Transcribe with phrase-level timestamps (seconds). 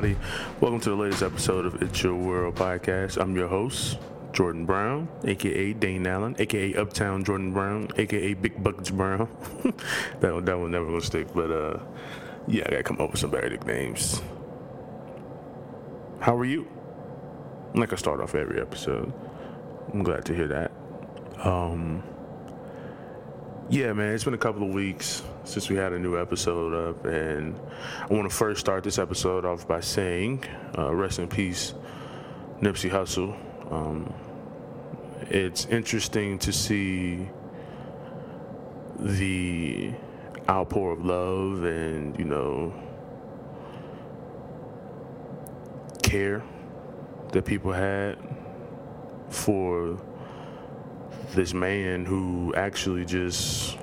[0.00, 0.26] everybody.
[0.62, 3.20] Welcome to the latest episode of It's Your World podcast.
[3.20, 3.98] I'm your host,
[4.32, 9.28] Jordan Brown, aka Dane Allen, aka Uptown Jordan Brown, aka Big Buckets Brown.
[10.20, 11.80] that one, that one never gonna stick, but uh,
[12.48, 14.22] yeah, I gotta come up with some better nicknames.
[16.20, 16.66] How are you?
[17.74, 19.12] Like I start off every episode.
[19.92, 20.72] I'm glad to hear that.
[21.44, 22.02] Um,
[23.68, 27.04] yeah, man, it's been a couple of weeks since we had a new episode up,
[27.04, 27.58] and
[28.08, 30.44] I want to first start this episode off by saying,
[30.78, 31.74] uh, rest in peace,
[32.60, 33.36] Nipsey Hussle.
[33.72, 34.14] Um,
[35.28, 37.28] it's interesting to see
[39.00, 39.92] the
[40.48, 42.72] outpour of love and, you know,
[46.04, 46.44] care
[47.32, 48.18] that people had
[49.30, 49.98] for
[51.34, 53.79] this man who actually just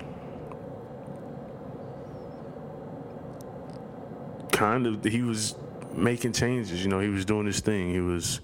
[4.58, 5.56] kind of he was
[5.94, 7.92] making changes you know he was doing his thing.
[7.94, 8.42] He was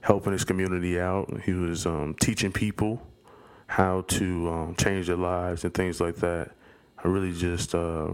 [0.00, 1.40] helping his community out.
[1.44, 3.00] He was um, teaching people
[3.66, 6.50] how to um, change their lives and things like that.
[7.02, 8.12] I really just uh,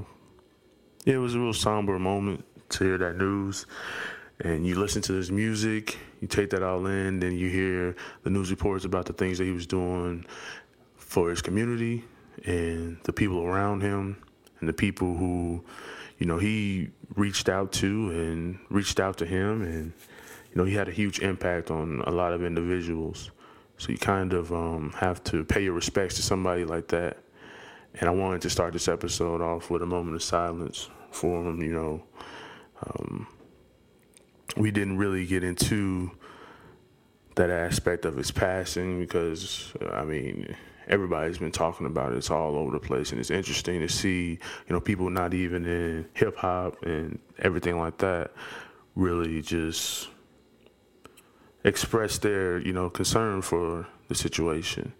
[1.04, 3.66] it was a real somber moment to hear that news.
[4.42, 8.30] And you listen to his music, you take that all in, then you hear the
[8.30, 10.24] news reports about the things that he was doing
[10.96, 12.04] for his community
[12.46, 14.22] and the people around him
[14.60, 15.62] and the people who,
[16.20, 19.92] you know, he reached out to and reached out to him and
[20.50, 23.30] you know, he had a huge impact on a lot of individuals.
[23.78, 27.18] So you kind of um, have to pay your respects to somebody like that.
[27.94, 31.62] And I wanted to start this episode off with a moment of silence for him,
[31.62, 32.02] you know.
[32.84, 33.26] Um,
[34.56, 36.10] we didn't really get into
[37.36, 40.56] that aspect of his passing because I mean
[40.90, 42.18] everybody's been talking about it.
[42.18, 45.64] It's all over the place, and it's interesting to see you know people not even
[45.64, 48.32] in hip hop and everything like that
[48.96, 50.08] really just
[51.64, 54.92] express their you know concern for the situation,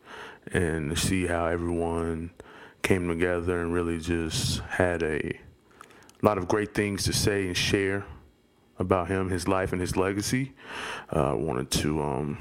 [0.53, 2.31] and to see how everyone
[2.83, 5.39] came together and really just had a
[6.23, 8.07] lot of great things to say and share
[8.79, 10.53] about him, his life, and his legacy.
[11.15, 12.39] Uh, I wanted to, um,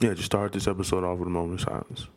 [0.00, 2.08] yeah, just start this episode off with a moment of silence.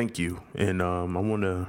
[0.00, 0.40] Thank you.
[0.54, 1.68] And um, I want to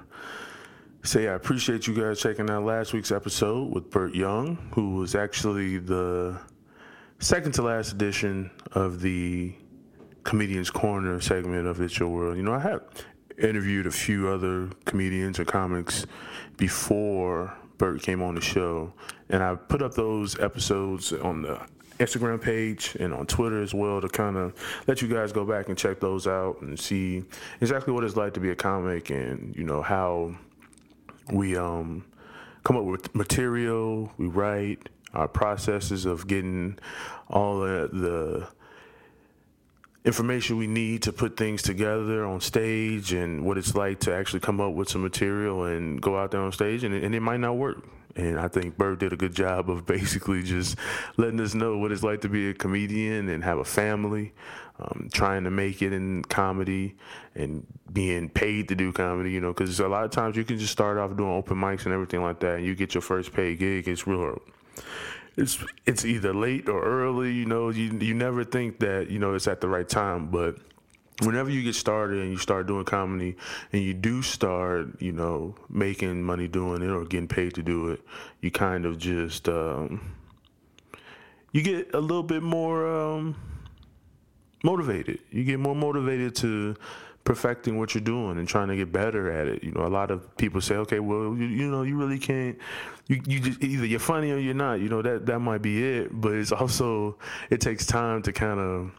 [1.04, 5.16] say I appreciate you guys checking out last week's episode with Burt Young, who was
[5.16, 6.40] actually the
[7.20, 9.54] second to last edition of the
[10.24, 12.38] Comedian's Corner segment of It's Your World.
[12.38, 12.84] You know, I have
[13.38, 16.06] interviewed a few other comedians or comics
[16.56, 18.94] before Burt came on the show,
[19.28, 21.60] and I put up those episodes on the
[22.02, 24.54] Instagram page and on Twitter as well to kind of
[24.88, 27.24] let you guys go back and check those out and see
[27.62, 30.36] exactly what it's like to be a comic and you know how
[31.32, 32.04] we um,
[32.64, 36.78] come up with material, we write, our processes of getting
[37.30, 38.48] all the, the
[40.04, 44.40] information we need to put things together on stage and what it's like to actually
[44.40, 47.40] come up with some material and go out there on stage and, and it might
[47.40, 47.84] not work
[48.16, 50.78] and I think Burt did a good job of basically just
[51.18, 54.34] letting us know what it's like to be a comedian and have a family,
[54.80, 56.96] um, trying to make it in comedy
[57.36, 60.58] and being paid to do comedy, you know, because a lot of times you can
[60.58, 63.34] just start off doing open mics and everything like that, and you get your first
[63.34, 63.88] paid gig.
[63.88, 64.40] It's real.
[65.38, 67.70] It's it's either late or early, you know.
[67.70, 70.58] You you never think that you know it's at the right time, but
[71.22, 73.36] whenever you get started and you start doing comedy
[73.72, 77.90] and you do start, you know, making money doing it or getting paid to do
[77.90, 78.02] it,
[78.42, 80.16] you kind of just um,
[81.52, 83.36] you get a little bit more um,
[84.64, 85.20] motivated.
[85.32, 86.76] You get more motivated to
[87.24, 89.64] perfecting what you're doing and trying to get better at it.
[89.64, 92.58] You know, a lot of people say, okay, well, you, you know, you really can't.
[93.08, 94.80] You, you just either you're funny or you're not.
[94.80, 97.18] You know that that might be it, but it's also
[97.50, 98.92] it takes time to kind of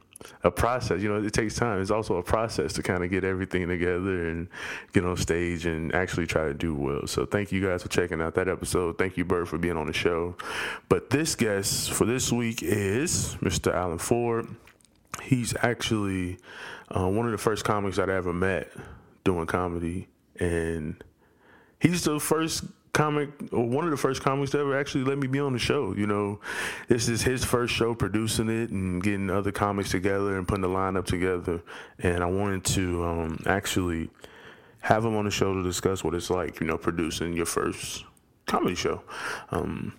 [0.44, 1.02] a process.
[1.02, 1.80] You know, it takes time.
[1.80, 4.48] It's also a process to kind of get everything together and
[4.92, 7.06] get on stage and actually try to do well.
[7.06, 8.98] So thank you guys for checking out that episode.
[8.98, 10.36] Thank you, Burt, for being on the show.
[10.88, 13.72] But this guest for this week is Mr.
[13.72, 14.48] Alan Ford.
[15.22, 16.38] He's actually
[16.88, 18.70] uh, one of the first comics that I ever met
[19.24, 20.08] doing comedy,
[20.40, 21.02] and
[21.78, 25.40] he's the first comic, one of the first comics to ever actually let me be
[25.40, 25.94] on the show.
[25.94, 26.40] You know,
[26.88, 30.68] this is his first show producing it and getting other comics together and putting the
[30.68, 31.62] lineup together.
[31.98, 34.10] And I wanted to um, actually
[34.80, 38.04] have him on the show to discuss what it's like, you know, producing your first
[38.46, 39.02] comedy show.
[39.50, 39.94] Um,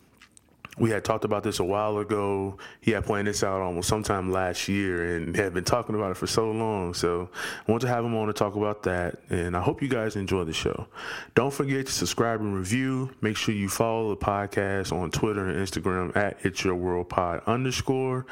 [0.77, 2.57] we had talked about this a while ago.
[2.81, 6.17] He had planned this out almost sometime last year and had been talking about it
[6.17, 6.93] for so long.
[6.93, 7.29] So
[7.67, 9.19] I want to have him on to talk about that.
[9.29, 10.87] And I hope you guys enjoy the show.
[11.35, 13.11] Don't forget to subscribe and review.
[13.21, 17.43] Make sure you follow the podcast on Twitter and Instagram at It's Your World Pod
[17.45, 18.25] underscore.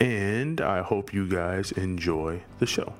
[0.00, 2.94] And I hope you guys enjoy the show.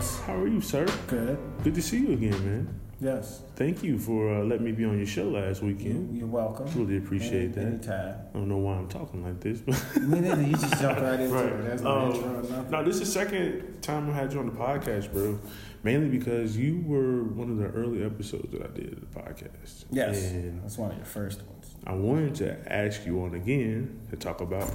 [0.00, 0.18] Yes.
[0.20, 0.86] How are you, sir?
[1.08, 1.36] Good.
[1.62, 2.80] Good to see you again, man.
[3.02, 3.42] Yes.
[3.54, 6.16] Thank you for uh, letting me be on your show last weekend.
[6.16, 6.66] You're welcome.
[6.74, 7.66] Really appreciate Any- that.
[7.66, 8.14] Anytime.
[8.34, 10.40] I don't know why I'm talking like this, but Me neither.
[10.42, 11.44] You just jumped right into right.
[11.52, 11.64] it.
[11.66, 12.70] That's no Um, intro or nothing.
[12.70, 15.38] no, this is the second time I had you on the podcast, bro.
[15.82, 19.84] Mainly because you were one of the early episodes that I did of the podcast.
[19.90, 20.30] Yes.
[20.30, 21.74] And That's one of your first ones.
[21.86, 24.70] I wanted to ask you on again to talk about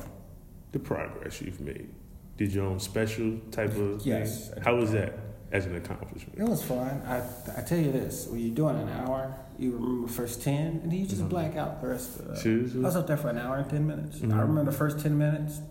[0.72, 1.90] the progress you've made.
[2.38, 4.64] Did your own special type of Yes, thing?
[4.64, 5.14] How was that
[5.52, 6.38] as an accomplishment?
[6.38, 7.02] It was fun.
[7.08, 7.22] I
[7.58, 10.92] I tell you this: when you're doing an hour, you remember the first ten, and
[10.92, 12.38] then you just black out the rest of it.
[12.38, 12.82] Seriously?
[12.82, 14.20] I was up there for an hour and ten minutes.
[14.20, 14.34] Mhm.
[14.34, 15.62] I remember the first ten minutes.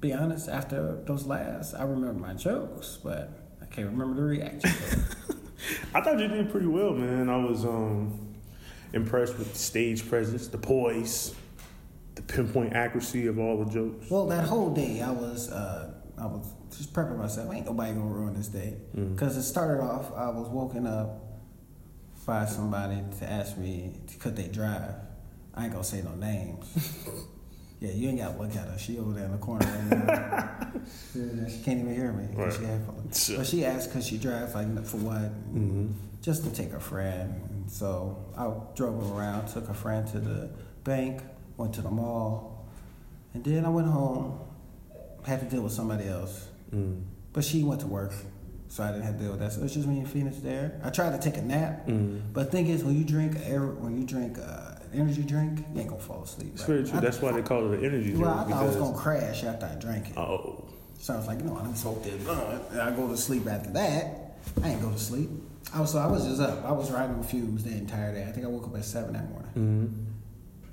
[0.00, 3.30] Be honest, after those last, I remember my jokes, but
[3.60, 4.70] I can't remember the reaction.
[5.94, 7.28] I thought you did pretty well, man.
[7.28, 8.34] I was um,
[8.92, 11.34] impressed with the stage presence, the poise,
[12.18, 14.10] the pinpoint accuracy of all the jokes.
[14.10, 17.52] Well, that whole day, I was uh, I was just prepping myself.
[17.54, 20.12] Ain't nobody gonna ruin this day because it started off.
[20.14, 21.24] I was woken up
[22.26, 24.94] by somebody to ask me could they drive.
[25.54, 26.66] I ain't gonna say no names.
[27.80, 28.78] yeah, you ain't gotta look at her.
[28.78, 29.64] She over there in the corner.
[29.64, 30.72] Right now.
[31.12, 32.28] she can't even hear me.
[32.34, 32.52] Right.
[32.52, 33.20] She headphones.
[33.22, 35.54] So- But she asked because she drives like for what?
[35.54, 35.92] Mhm.
[36.20, 37.32] Just to take a friend.
[37.50, 40.50] And so I drove her around, took a friend to the
[40.84, 41.22] bank,
[41.58, 42.64] went to the mall,
[43.34, 44.38] and then I went home.
[45.24, 47.02] Had to deal with somebody else, Mm.
[47.34, 48.12] but she went to work,
[48.68, 49.52] so I didn't have to deal with that.
[49.52, 50.80] So it's just me and Phoenix there.
[50.82, 52.20] I tried to take a nap, Mm.
[52.32, 53.36] but the thing is, when you drink
[53.80, 56.52] when you drink uh, an energy drink, you ain't gonna fall asleep.
[56.54, 56.68] It's right?
[56.68, 56.98] very true.
[56.98, 58.24] I- That's why they call it an energy drink.
[58.24, 60.16] Well, I thought I was gonna crash after I drank it.
[60.16, 60.64] Oh,
[61.00, 62.62] So I was like, no, I'm smoke this blunt.
[62.72, 64.36] And I go to sleep after that.
[64.64, 65.30] I ain't go to sleep.
[65.74, 66.64] I was so I was just up.
[66.64, 68.24] I was riding on fumes the entire day.
[68.26, 69.50] I think I woke up at seven that morning.
[69.56, 70.04] mm.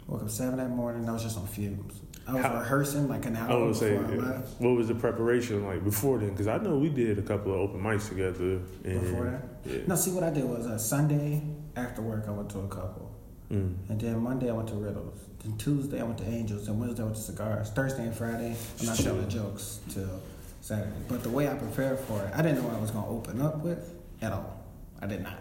[0.08, 1.08] Woke up seven that morning.
[1.10, 2.02] I was just on fumes.
[2.28, 4.60] I was How- rehearsing like an I hour say, before I left.
[4.62, 6.30] what was the preparation like before then?
[6.32, 8.60] Because I know we did a couple of open mics together.
[8.84, 9.82] And, Before that, yeah.
[9.88, 9.96] no.
[9.96, 11.44] See what I did was uh, Sunday
[11.76, 13.12] after work I went to a couple,
[13.52, 13.76] Mm.
[13.90, 15.20] and then Monday I went to Riddles.
[15.44, 17.70] Then Tuesday I went to Angels, and Wednesday I went to Cigars.
[17.70, 20.20] Thursday and Friday I'm not telling jokes till
[20.62, 20.92] Saturday.
[21.08, 23.40] But the way I prepared for it, I didn't know what I was gonna open
[23.42, 23.94] up with
[24.24, 24.64] at all.
[25.00, 25.38] I did not.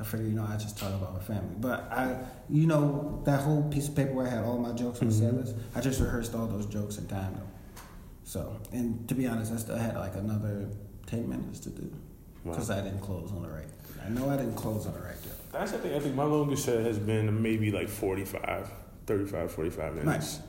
[0.00, 1.54] I figured, you know, I just talk about my family.
[1.58, 2.16] But I,
[2.48, 5.14] you know, that whole piece of paper where I had all my jokes on the
[5.14, 7.82] set list, I just rehearsed all those jokes in time though.
[8.24, 10.68] So, and to be honest, I still had like another
[11.06, 11.92] 10 minutes to do
[12.44, 12.52] Wow.
[12.54, 13.66] because I didn't close on the right.
[14.02, 15.32] I know I didn't close on the right joke.
[15.52, 15.94] That's the thing.
[15.94, 18.70] I think my longest set has been maybe like 45,
[19.06, 20.06] 35, 45 minutes.
[20.06, 20.40] Nice.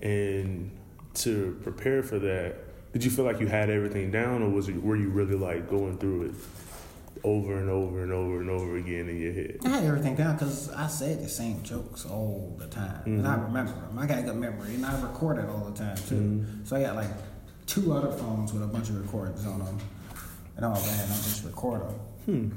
[0.00, 0.76] And
[1.14, 2.56] to prepare for that,
[2.92, 5.70] did you feel like you had everything down, or was it were you really like
[5.70, 6.34] going through it
[7.24, 9.58] over and over and over and over again in your head?
[9.64, 13.34] I had everything down because I said the same jokes all the time, and I
[13.36, 13.98] remember them.
[13.98, 16.44] I got a good memory, and I record it all the time too.
[16.64, 17.10] So I got like
[17.66, 19.78] two other phones with a bunch of recordings on them,
[20.56, 21.94] and all that, and I just record them.
[22.26, 22.50] Hmm.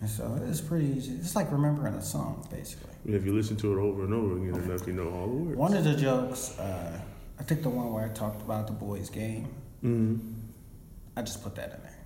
[0.00, 1.14] And so it's pretty easy.
[1.14, 2.92] It's like remembering a song, basically.
[3.04, 5.56] If you listen to it over and over again enough, you know all the words.
[5.56, 7.00] One of the jokes, uh,
[7.38, 9.48] I think the one where I talked about the boys' game,
[9.84, 10.18] Mm.
[11.16, 11.97] I just put that in there.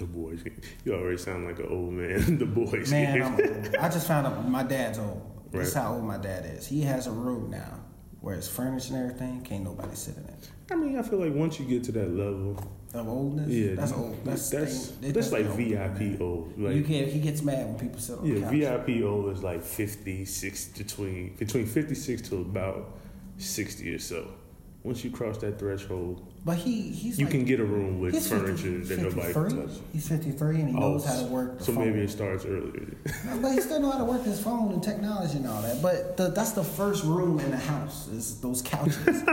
[0.00, 0.42] The boys.
[0.42, 0.58] Game.
[0.86, 2.38] You already sound like an old man.
[2.38, 2.90] the boys.
[2.90, 3.76] Man, I'm old.
[3.78, 5.26] I just found out my dad's old.
[5.52, 6.66] This is how old my dad is.
[6.66, 7.80] He has a room now
[8.22, 9.42] where it's furnished and everything.
[9.42, 10.50] Can't nobody sit in it.
[10.70, 12.56] I mean, I feel like once you get to that level,
[12.94, 14.16] Of oldness, yeah, that's old.
[14.24, 16.54] That's that's thing- that's like old, VIP old.
[16.56, 17.08] you Like can't.
[17.08, 18.48] He gets mad when people sit on yeah.
[18.48, 22.94] VIP old is like 56 between between 56 to about
[23.36, 24.28] 60 or so.
[24.82, 28.26] Once you cross that threshold, But he he's you like, can get a room with
[28.26, 29.66] furniture 50 that nobody can 53.
[29.66, 29.80] touch.
[29.92, 31.58] He's fifty three and he oh, knows how to work.
[31.58, 31.84] The so phone.
[31.84, 32.96] maybe it starts earlier.
[33.42, 35.82] But he still know how to work his phone and technology and all that.
[35.82, 39.06] But the, that's the first room in the house is those couches.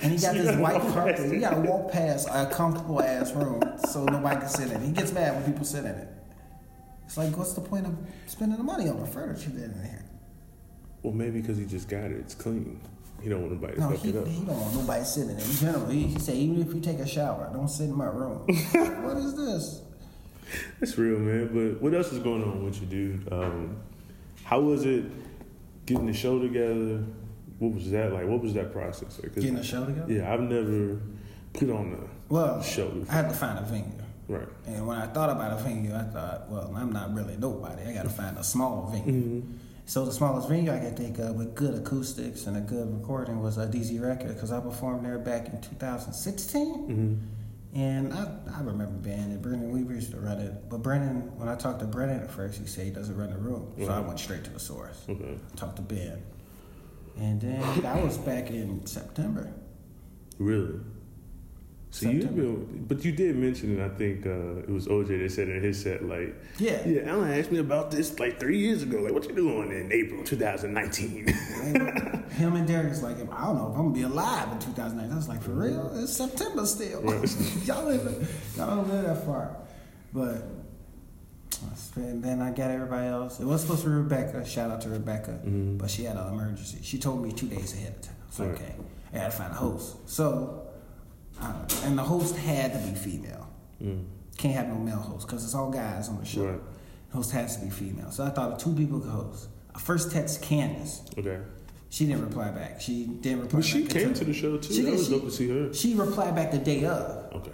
[0.00, 1.30] and he got You this white carpet.
[1.30, 4.86] You got to walk past a comfortable ass room so nobody can sit in it.
[4.86, 6.08] He gets mad when people sit in it.
[7.04, 7.94] It's like, what's the point of
[8.26, 10.06] spending the money on the furniture then in here?
[11.06, 12.16] well, maybe because he just got it.
[12.18, 12.80] It's clean.
[13.22, 14.26] He don't want nobody to No, fuck he, it up.
[14.26, 15.36] he don't want nobody sitting in.
[15.40, 18.06] In general, he, he said even if you take a shower, don't sit in my
[18.06, 18.38] room.
[18.46, 19.82] what is this?
[20.78, 21.48] That's real, man.
[21.52, 23.32] But what else is going on with you, dude?
[23.32, 23.76] Um,
[24.44, 25.04] how was it
[25.86, 27.02] getting the show together?
[27.58, 28.26] What was that like?
[28.28, 29.18] What was that process?
[29.22, 30.12] Like, Getting a show together.
[30.12, 31.00] yeah, I've never
[31.54, 33.90] put on a Well, show I had to find a venue.
[34.28, 34.46] Right.
[34.66, 37.82] And when I thought about a venue, I thought, well, I'm not really nobody.
[37.82, 39.42] I got to find a small venue.
[39.86, 43.40] So the smallest venue I could think of with good acoustics and a good recording
[43.40, 46.74] was uh, a DZ Record because I performed there back in 2016.
[46.74, 47.14] Mm-hmm.
[47.78, 49.38] And I, I remember being there.
[49.38, 50.68] Brendan Weaver used to run it.
[50.68, 53.38] But Brendan, when I talked to Brendan at first, he said he doesn't run the
[53.38, 53.72] room.
[53.78, 54.08] So I mm-hmm.
[54.08, 55.04] went straight to the source.
[55.08, 55.38] Okay.
[55.54, 56.20] Talked to Ben.
[57.16, 59.52] And then that was back in September.
[60.38, 60.80] Really?
[61.96, 62.60] So you September.
[62.88, 63.82] but you did mention it.
[63.82, 66.86] I think uh, it was OJ that said in his set, like, Yeah.
[66.86, 68.98] yeah, Alan asked me about this like three years ago.
[68.98, 71.26] Like, what you doing in April 2019?
[72.32, 75.10] Him and Darius like, I don't know if I'm gonna be alive in 2019.
[75.10, 75.90] I was like, for real?
[75.94, 77.00] It's September still.
[77.64, 79.56] y'all, live, y'all don't live that far.
[80.12, 80.42] But
[81.96, 83.40] and then I got everybody else.
[83.40, 84.44] It was supposed to be Rebecca.
[84.44, 85.40] Shout out to Rebecca,
[85.78, 86.78] but she had an emergency.
[86.82, 88.16] She told me two days ahead of time.
[88.28, 88.50] It's Right.
[88.50, 88.74] okay,
[89.14, 89.96] I had to find a host.
[90.06, 90.65] So,
[91.40, 91.52] uh,
[91.84, 93.48] and the host had to be female.
[94.38, 96.44] Can't have no male host because it's all guys on the show.
[96.46, 96.60] Right.
[97.12, 98.10] Host has to be female.
[98.10, 99.48] So I thought of two people could host.
[99.74, 101.02] I first text Candace.
[101.18, 101.38] okay.
[101.88, 102.80] She didn't reply back.
[102.80, 104.74] She didn't reply But she came to the show too.
[104.74, 104.98] She that did.
[104.98, 105.72] was She- dope to see her.
[105.74, 107.32] She replied back the day of.
[107.34, 107.52] Okay.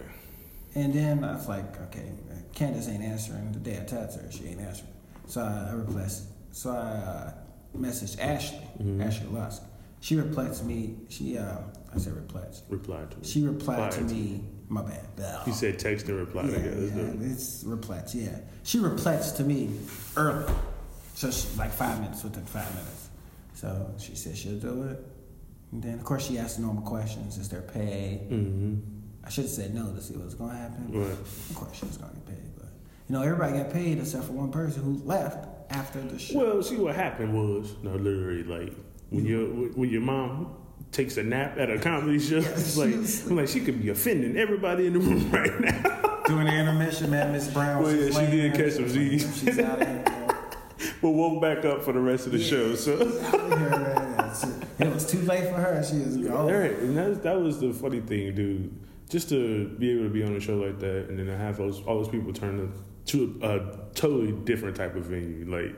[0.75, 2.11] And then I was like, okay,
[2.55, 3.53] Candace ain't answering.
[3.53, 4.89] The day I text her, she ain't answering.
[5.27, 6.11] So I, I replied.
[6.51, 7.33] So I uh,
[7.77, 9.03] messaged Ashley, Mm-hmm.
[9.03, 9.63] Ashley Lusk.
[10.01, 10.97] She replied to me.
[11.09, 11.59] She, uh,
[11.95, 12.55] I said replied.
[12.69, 13.19] Replied to.
[13.19, 13.27] it.
[13.27, 14.17] She replied to Replied.
[14.17, 14.45] me.
[14.69, 15.07] My bad.
[15.23, 15.43] Ugh.
[15.45, 16.81] He said text and reply Yeah, together.
[16.87, 18.15] Yeah, it's replets.
[18.15, 19.71] Yeah, she replets to me
[20.17, 20.51] early,
[21.15, 23.09] so she, like five minutes within five minutes.
[23.55, 24.99] So she said she'll do it.
[25.73, 28.23] And then of course she asked the normal questions: Is there pay?
[28.31, 28.81] Mm-hmm.
[29.25, 30.89] I should have said no to see what was going to happen.
[30.91, 31.11] Right.
[31.11, 32.69] Of course she was going to get paid, but
[33.09, 36.39] you know everybody got paid except for one person who left after the show.
[36.39, 38.73] Well, see what happened was no, literally like
[39.11, 39.45] when your
[39.75, 40.57] when your mom
[40.93, 44.37] takes a nap at a comedy show, it's like I'm like she could be offending
[44.37, 46.23] everybody in the room right now.
[46.27, 47.83] During the intermission, man, Miss Brown.
[47.83, 49.41] Well, yeah, she did catch some Z's.
[49.41, 50.05] She's out of here.
[51.03, 52.77] but woke back up for the rest of the show.
[52.77, 52.95] So.
[52.95, 54.17] Out of here, man.
[54.17, 54.95] That's it.
[54.95, 55.83] Was too late for her.
[55.83, 56.53] She was All gone.
[56.53, 58.73] right, and that, that was the funny thing, dude.
[59.09, 61.57] Just to be able to be on a show like that, and then to have
[61.57, 62.73] those all those people turn
[63.07, 65.45] to a, a totally different type of venue.
[65.45, 65.75] Like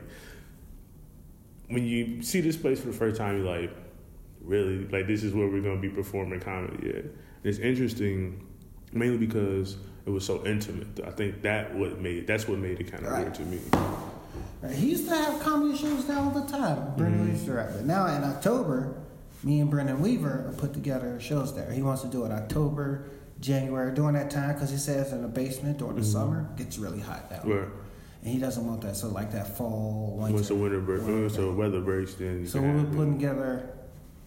[1.69, 3.71] when you see this place for the first time, you're like,
[4.45, 7.05] really, like this is where we're gonna be performing comedy at.
[7.43, 8.45] It's interesting,
[8.93, 10.87] mainly because it was so intimate.
[11.05, 13.21] I think that what made that's what made it kind of Right.
[13.23, 13.59] weird to me.
[14.61, 16.95] Right, He used to have comedy shows there all the time.
[16.97, 17.31] Brendan Mm-hmm.
[17.33, 17.69] used to rap.
[17.73, 18.95] But now in October,
[19.43, 21.71] me and Brendan Weaver are put together shows there.
[21.71, 23.05] He wants to do it October,
[23.39, 26.99] January, during that time, because he says in the basement during the summer gets really
[26.99, 27.39] hot down.
[27.41, 27.51] Mm-hmm.
[27.51, 27.67] Right.
[28.23, 28.95] And he doesn't want that.
[28.95, 30.33] So like that fall, winter.
[30.33, 32.95] Once the winter break, winter once the weather breaks, then you So we have were
[32.97, 33.69] putting together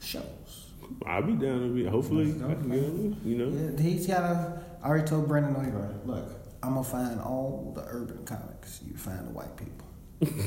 [0.01, 0.67] shows.
[1.07, 1.85] I'll be down to be.
[1.85, 3.21] Hopefully, I can get on.
[3.25, 3.49] You know.
[3.77, 4.63] Yeah, He's got a.
[4.83, 6.31] I already told Brendan Weaver, look,
[6.63, 8.81] I'm gonna find all the urban comics.
[8.87, 9.87] You find the white people.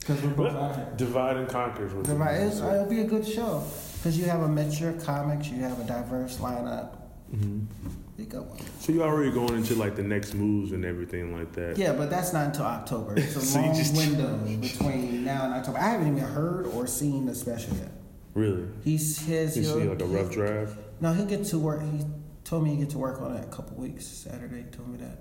[0.00, 0.92] Because we're both out here.
[0.98, 1.86] Divide and conquer.
[1.86, 2.74] is what The you right, it's, say.
[2.74, 3.64] it'll be a good show
[3.96, 6.96] because you have a mature comics, you have a diverse lineup.
[7.34, 7.64] Mhm.
[8.18, 8.58] You go one.
[8.80, 11.78] So you're already going into like the next moves and everything like that.
[11.78, 13.14] Yeah, but that's not until October.
[13.16, 15.78] It's a So long just- window between now and October.
[15.78, 17.88] I haven't even heard or seen the special yet.
[18.34, 18.66] Really?
[18.82, 19.56] He's his.
[19.56, 20.76] You he'll- like a rough draft.
[21.00, 21.82] No, he'll get to work.
[21.82, 22.04] He
[22.44, 24.06] told me he get to work on it a couple weeks.
[24.06, 25.18] Saturday, he told me that.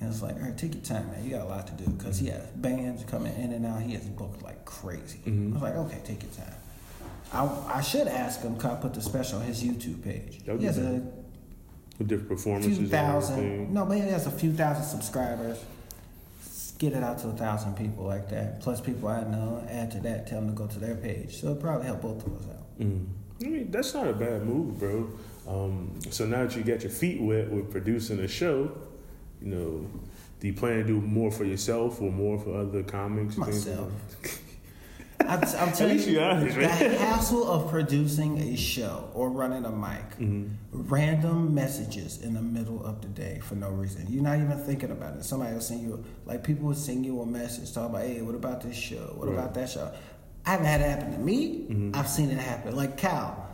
[0.00, 1.24] And it's like, all right, take your time, man.
[1.24, 3.82] You got a lot to do because he has bands coming in and out.
[3.82, 5.18] He has booked like crazy.
[5.26, 5.50] Mhm.
[5.50, 6.54] I was like, okay, take your time.
[7.32, 8.56] I, I should ask him.
[8.56, 10.44] Cause I put the special on his YouTube page.
[10.46, 11.02] That would He has a
[12.04, 13.74] different performances few thousand.
[13.74, 15.58] No, but he has a few thousand subscribers.
[16.78, 18.60] Get it out to a thousand people like that.
[18.60, 19.64] Plus people I know.
[19.68, 20.26] Add to that.
[20.28, 21.40] Tell them to go to their page.
[21.40, 22.78] So it'll probably help both of us out.
[22.80, 23.06] Mm.
[23.40, 25.10] I mean, that's not a bad move, bro.
[25.46, 28.70] Um, so now that you got your feet wet with producing a show,
[29.40, 29.86] you know,
[30.40, 33.36] do you plan to do more for yourself or more for other comics?
[33.36, 33.92] and things like Myself.
[35.28, 40.04] I'm, I'm telling you, honest, the hassle of producing a show or running a mic,
[40.18, 40.48] Mm-hmm.
[40.72, 44.06] random messages in the middle of the day for no reason.
[44.08, 45.24] You're not even thinking about it.
[45.24, 48.34] Somebody will send you, like people will send you a message talking about, hey, what
[48.34, 49.12] about this show?
[49.16, 49.38] What Right.
[49.38, 49.92] about that show?
[50.46, 51.66] I haven't had it happen to me.
[51.68, 51.90] Mm-hmm.
[51.94, 52.74] I've seen it happen.
[52.74, 53.46] Like Cal.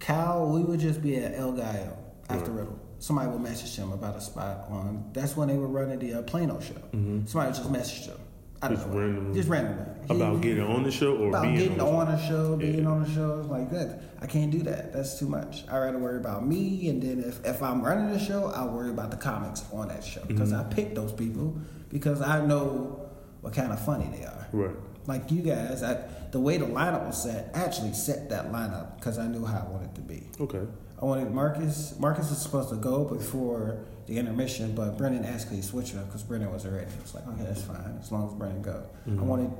[0.00, 1.96] Cal, we would just be at El Gallo
[2.28, 2.60] after Right.
[2.60, 2.78] Riddle.
[2.98, 5.10] Somebody would message him about a spot on.
[5.14, 6.74] That's when they were running the uh, Plano show.
[6.74, 7.26] Mm-hmm.
[7.26, 8.18] Somebody just messaged him.
[8.62, 8.98] I don't Just know.
[8.98, 9.34] randomly?
[9.34, 9.84] Just randomly.
[10.10, 12.88] About He- getting on the show or about being getting on a show, being Yeah.
[12.90, 14.00] on the show like that.
[14.20, 14.92] I can't do that.
[14.92, 15.64] That's too much.
[15.70, 18.90] I rather worry about me, and then if, if I'm running the show, I'll worry
[18.90, 20.70] about the comics on that show because Mm-hmm.
[20.70, 21.56] I picked those people
[21.90, 23.06] because I know
[23.40, 24.46] what kind of funny they are.
[24.52, 24.76] Right.
[25.06, 25.98] Like you guys, I,
[26.30, 29.66] the way the lineup was set, I actually set that lineup because I knew how
[29.66, 30.22] I wanted it to be.
[30.40, 30.60] Okay.
[31.00, 31.94] I wanted Marcus.
[31.98, 35.96] Marcus was supposed to go before the intermission, but Brendan asked me to switch it
[35.98, 36.86] up because Brendan was ready.
[36.86, 38.84] I was like, okay, that's fine as long as Brendan go.
[39.06, 39.50] I wanted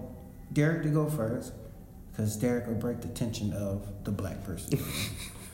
[0.53, 1.53] Derek to go first
[2.11, 4.79] because Derek would break the tension of the black person.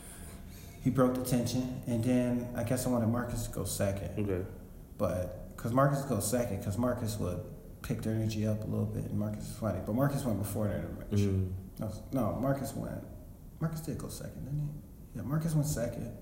[0.82, 4.44] he broke the tension, and then I guess I wanted Marcus to go second, Okay.
[4.98, 7.40] but because Marcus goes second, because Marcus would
[7.82, 10.66] pick the energy up a little bit, and Marcus is funny, but Marcus went before
[10.68, 11.54] the intermission.
[11.80, 11.92] Mm.
[12.12, 13.02] No, no, Marcus went.
[13.60, 14.85] Marcus did go second, didn't he?
[15.16, 16.12] Yeah, Marcus went second,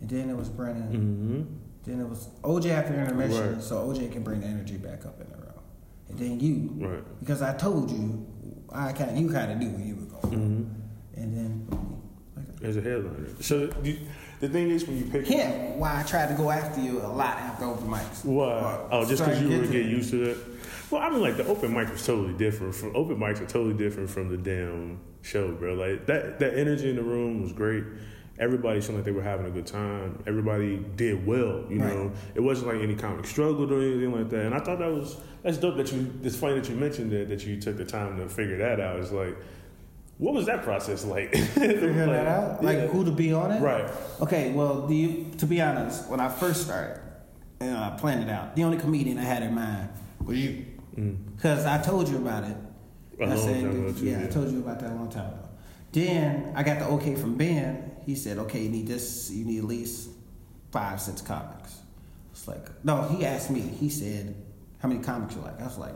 [0.00, 0.88] and then it was Brendan.
[0.88, 1.90] Mm-hmm.
[1.90, 3.62] Then it was OJ after intermission, Right.
[3.62, 5.52] so OJ can bring the energy back up in the room.
[6.08, 7.20] And then you, Right.
[7.20, 8.26] because I told you,
[8.72, 10.34] I kind you kind of knew where you were going.
[11.14, 11.20] Mm-hmm.
[11.20, 12.00] And then,
[12.36, 13.28] like, As a headliner.
[13.40, 13.98] So you,
[14.40, 17.06] the thing is, when you pick him, why I tried to go after you a
[17.06, 18.24] lot after open mics.
[18.24, 18.86] Why?
[18.90, 20.38] Oh, just because you were get used to that.
[20.90, 22.74] Well, I mean, like the open mic was totally different.
[22.74, 25.74] From open mics are totally different from the damn show, bro.
[25.74, 27.84] Like that that energy in the room was great.
[28.38, 30.22] Everybody seemed like they were having a good time.
[30.26, 31.64] Everybody did well.
[31.70, 31.94] You Right.
[31.94, 34.46] know, it wasn't like any comic struggled or anything like that.
[34.46, 35.76] And I thought that was that's dope.
[35.76, 36.12] That you.
[36.22, 38.98] It's funny that you mentioned that that you took the time to figure that out.
[38.98, 39.36] It's like,
[40.18, 41.34] what was that process like?
[41.36, 42.86] Figure that out, like yeah.
[42.86, 43.60] who to be on it.
[43.60, 43.88] Right.
[44.20, 47.00] Okay, well, do you, to be honest, when I first started,
[47.60, 49.88] and I planned it out, the only comedian I had in mind
[50.24, 50.66] was you,
[51.36, 52.56] because I told you about it.
[53.18, 53.28] Mm.
[53.28, 55.48] A I said, too, yeah, I told you about that a long time ago.
[55.92, 57.92] Then I got the okay from Ben.
[58.06, 60.10] He said, okay, you need this, you need at least
[60.70, 61.80] five, cents comics.
[62.32, 63.60] It's like, no, he asked me.
[63.60, 64.34] He said,
[64.80, 65.60] how many comics you like?
[65.60, 65.94] I was like,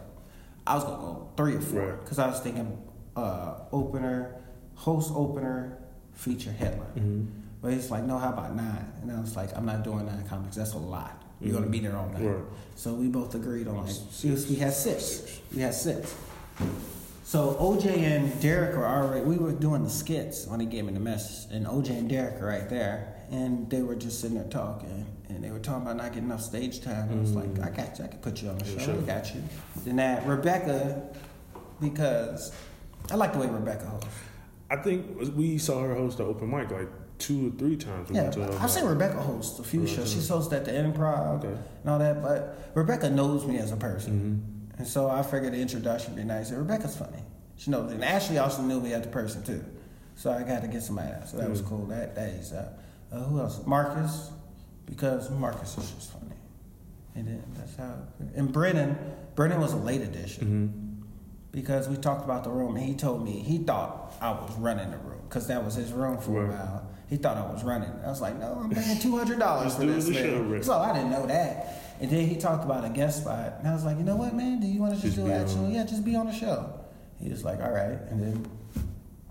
[0.66, 2.00] I was gonna go three or four Right.
[2.00, 2.80] because I was thinking
[3.16, 4.36] uh, opener,
[4.74, 5.78] host opener,
[6.14, 6.86] feature headline.
[6.96, 7.24] Mm-hmm.
[7.60, 8.92] But he's like, no, how about nine?
[9.02, 10.56] And I was like, I'm not doing nine comics.
[10.56, 11.22] That's a lot.
[11.40, 12.22] You're gonna be there all night.
[12.22, 12.34] Mm-hmm.
[12.34, 12.44] Right.
[12.76, 15.40] So we both agreed on like was- we had six.
[15.54, 16.14] We had six.
[17.28, 19.20] So OJ and Derek were already.
[19.22, 22.40] We were doing the skits when he gave me the message, and OJ and Derek
[22.40, 25.98] are right there, and they were just sitting there talking, and they were talking about
[25.98, 27.10] not getting enough stage time.
[27.12, 28.06] I was like, I got you.
[28.06, 28.78] I can put you on the show.
[28.78, 28.94] sure.
[28.94, 29.42] I got you.
[29.84, 31.02] Then that Rebecca,
[31.82, 32.50] because
[33.10, 34.08] I like the way Rebecca hosts.
[34.70, 36.88] I think we saw her host the open mic like
[37.18, 38.08] two or three times.
[38.08, 40.10] We Yeah, I've seen Rebecca host a few Right, shows.
[40.10, 41.48] She's hosted at the Improv Okay.
[41.82, 44.12] and all that, but Rebecca knows me as a person.
[44.14, 44.57] Mm-hmm.
[44.78, 46.50] And so I figured the introduction would be nice.
[46.50, 47.18] And Rebecca's funny.
[47.56, 47.90] She knows.
[47.92, 49.64] And Ashley also knew me as a person, too.
[50.14, 51.32] So I got to get somebody else.
[51.32, 51.68] So that was Mm.
[51.68, 51.86] cool.
[51.86, 52.72] That, that is, uh,
[53.12, 53.60] uh, who else?
[53.66, 54.30] Marcus,
[54.86, 56.24] because Marcus is just funny.
[57.16, 57.94] And then that's how.
[58.36, 58.96] And Brendan,
[59.34, 61.02] Brendan was a late addition Mm-hmm.
[61.52, 64.90] because we talked about the room and he told me he thought I was running
[64.92, 66.88] the room because that was his room for a while.
[67.08, 67.90] He thought I was running.
[68.04, 70.08] I was like, no, I'm paying two hundred dollars for this.
[70.08, 71.88] man." So I didn't know that.
[72.00, 74.34] And then he talked about a guest spot, and I was like, you know what,
[74.34, 74.61] man?
[74.61, 75.64] Do you want to just, Just do be actual?
[75.66, 75.72] on.
[75.74, 76.72] Yeah, just be on the show.
[77.20, 78.46] He was like, all right, and then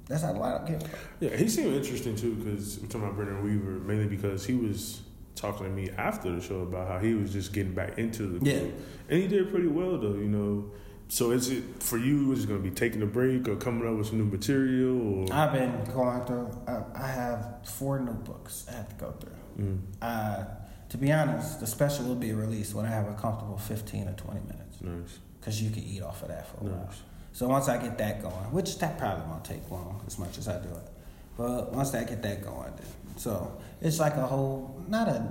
[0.07, 0.79] that's how the lineup came.
[1.19, 5.01] Yeah, he seemed interesting too because we're talking about Brendan Weaver mainly because he was
[5.35, 8.45] talking to me after the show about how he was just getting back into the
[8.45, 8.59] Yeah.
[8.59, 8.73] group.
[9.09, 10.71] and he did pretty well though, you know.
[11.09, 12.33] So is it for you?
[12.33, 15.19] Is it going to be taking a break or coming up with some new material?
[15.29, 16.49] Or I've been going through.
[16.67, 19.31] I, I have four notebooks I have to go through.
[19.65, 20.43] Mm, Uh,
[20.89, 24.13] to be honest, the special will be released when I have a comfortable fifteen or
[24.13, 24.81] twenty minutes.
[24.81, 26.89] nice, because you can eat off of that for a while.
[27.33, 30.47] So once I get that going, which that probably won't take long as much as
[30.47, 30.89] I do it,
[31.37, 35.27] but once I get that going, then so it's like a whole not a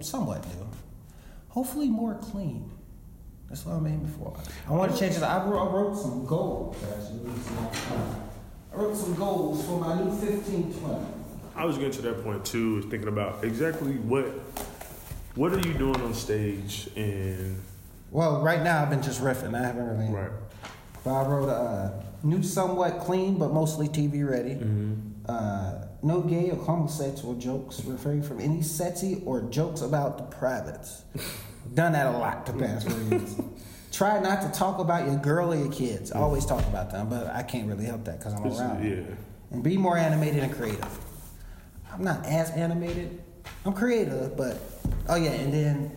[0.00, 0.68] somewhat new,
[1.48, 2.70] hopefully more clean.
[3.48, 4.32] That's what I'm aiming for.
[4.68, 5.22] I want to change it.
[5.24, 7.18] I wrote, I wrote some goals actually.
[7.18, 7.54] Let me see.
[8.72, 11.04] I wrote some goals for my new fifteen twenty.
[11.60, 14.24] I was getting to that point too, thinking about exactly what
[15.34, 17.60] what are you doing on stage and
[18.10, 19.54] Well, right now I've been just riffing.
[19.54, 20.10] I haven't really.
[20.10, 20.30] right.
[21.04, 24.54] But I wrote a new, somewhat clean, but mostly TV ready.
[24.54, 24.94] Mm-hmm.
[25.28, 31.02] Uh, no gay or homosexual jokes referring from any sexy or jokes about the privates.
[31.74, 33.36] Done that a lot the past few years.
[33.92, 36.10] Try not to talk about your girl or your kids.
[36.10, 38.82] I always talk about them, but I can't really help that because I'm around.
[38.82, 39.02] yeah.
[39.50, 40.98] And be more animated and creative.
[41.92, 43.22] I'm not as animated.
[43.64, 44.58] I'm creative, but
[45.08, 45.92] oh yeah, and then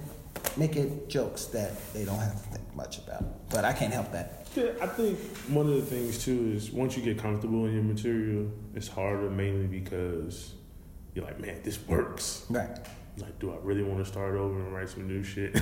[0.58, 3.50] make it jokes that they don't have to think much about.
[3.50, 4.48] But I can't help that.
[4.56, 7.84] Yeah, I think one of the things too is once you get comfortable in your
[7.84, 10.54] material, it's harder mainly because
[11.14, 12.46] you're like, man, this works.
[12.50, 12.78] Right.
[13.18, 15.60] Like, do I really want to start over and write some new shit,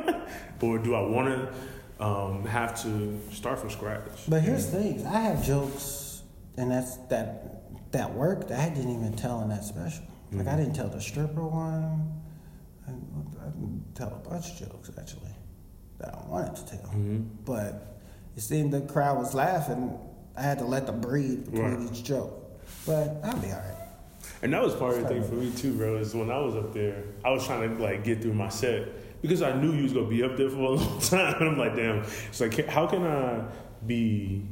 [0.62, 4.02] or do I want to um, have to start from scratch.
[4.28, 6.22] But here's the thing: I have jokes,
[6.56, 7.45] and that's that
[7.96, 10.04] that worked, I didn't even tell in that special.
[10.32, 10.56] Like I mm.
[10.58, 12.12] didn't tell the stripper one.
[12.86, 15.30] I, I didn't tell a bunch of jokes actually
[15.98, 17.22] that I wanted to tell, mm-hmm.
[17.44, 18.00] but
[18.36, 19.98] it seemed the crowd was laughing.
[20.36, 21.90] I had to let them breathe between Right.
[21.90, 23.88] each joke, but I'll be all right.
[24.42, 25.96] And that was part of the thing for me too, bro.
[25.96, 29.22] Is when I was up there, I was trying to like get through my set
[29.22, 31.34] because I knew you was gonna be up there for a long time.
[31.40, 32.04] And I'm like, damn.
[32.28, 33.44] It's like, how can I
[33.86, 34.46] be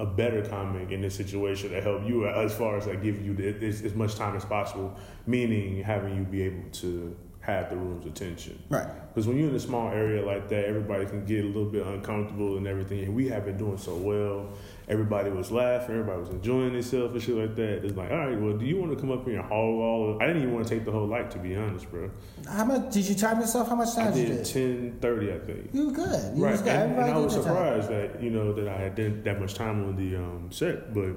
[0.00, 3.34] a better comic in this situation to help you as far as like give you
[3.34, 7.76] the, as, as much time as possible, meaning having you be able to have the
[7.76, 8.62] room's attention.
[8.68, 8.86] Right.
[9.08, 11.86] Because when you're in a small area like that, everybody can get a little bit
[11.86, 13.04] uncomfortable and everything.
[13.04, 14.50] And we have been doing so well.
[14.88, 15.94] Everybody was laughing.
[15.94, 17.84] Everybody was enjoying themselves and shit like that.
[17.84, 20.10] It's like, all right, well, do you want to come up here and haul all
[20.10, 22.10] of I didn't even want to take the whole light, to be honest, bro.
[22.46, 23.68] How much did you time yourself?
[23.68, 24.52] How much time I did you did do?
[24.52, 25.70] 10 30, I think.
[25.72, 26.36] You were good.
[26.36, 26.52] You right.
[26.52, 26.72] was good.
[26.72, 27.52] And, and I was their time.
[27.54, 30.92] surprised that, you know, that I had that much time on the um, set.
[30.92, 31.16] But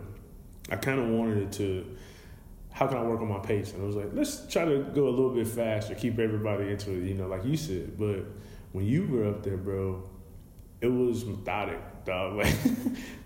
[0.70, 1.98] I kind of wanted it to,
[2.74, 3.72] how can I work on my pace?
[3.72, 6.92] And I was like, let's try to go a little bit faster, keep everybody into
[6.92, 7.98] it, you know, like you said.
[7.98, 8.26] But
[8.72, 10.04] when you were up there, bro,
[10.82, 12.36] it was methodic, dog.
[12.44, 12.56] Like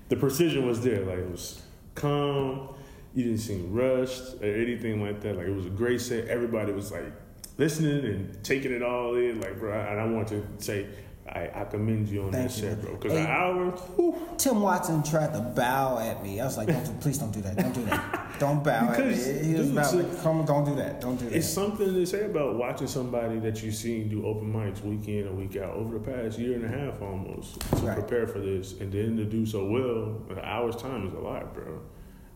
[0.09, 1.05] the precision was there.
[1.05, 1.61] Like it was
[1.95, 2.75] calm.
[3.13, 5.37] You didn't seem rushed or anything like that.
[5.37, 6.27] Like it was a great set.
[6.27, 7.11] Everybody was like
[7.57, 9.41] listening and taking it all in.
[9.41, 10.87] Like, bro, and I want to say,
[11.29, 12.69] I, I commend you on Thank that you.
[12.69, 12.93] set, bro.
[12.95, 13.21] Because Hey.
[13.23, 16.39] an hour, whew, Tim Watson tried to bow at me.
[16.39, 17.57] I was like, don't, do- please don't do that.
[17.57, 18.39] Don't do that.
[18.39, 19.47] Don't bow Because, at me.
[19.47, 21.01] He was dude, so- like, come, don't do that.
[21.01, 21.35] Don't do that.
[21.35, 25.27] it's something to say about watching somebody that you've seen do open mics week in
[25.27, 27.95] and week out over the past year and a half almost to Right.
[27.95, 30.21] prepare for this, and then to do so well.
[30.29, 31.79] An hour's time is a lot, bro.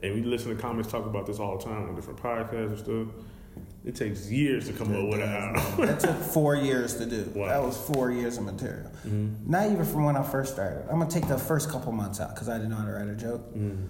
[0.04, 2.80] And we listen to comics talk about this all the time on different podcasts and
[2.80, 3.08] stuff.
[3.84, 5.86] It takes years to come up with an hour.
[5.88, 7.32] that took four years to do.
[7.34, 7.48] Wow.
[7.48, 8.92] That was four years of material.
[9.06, 9.50] Mm-hmm.
[9.50, 10.84] Not even from when I first started.
[10.90, 13.08] I'm gonna take the first couple months out because I didn't know how to write
[13.08, 13.42] a joke.
[13.56, 13.86] Mm-hmm.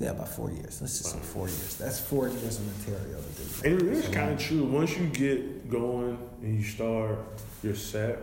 [0.00, 0.80] Yeah, about four years.
[0.80, 1.76] Let's just say four years.
[1.76, 3.68] That's four years of material to do.
[3.68, 4.64] And it is kind of true.
[4.64, 7.18] Once you get going and you start
[7.62, 8.18] your set,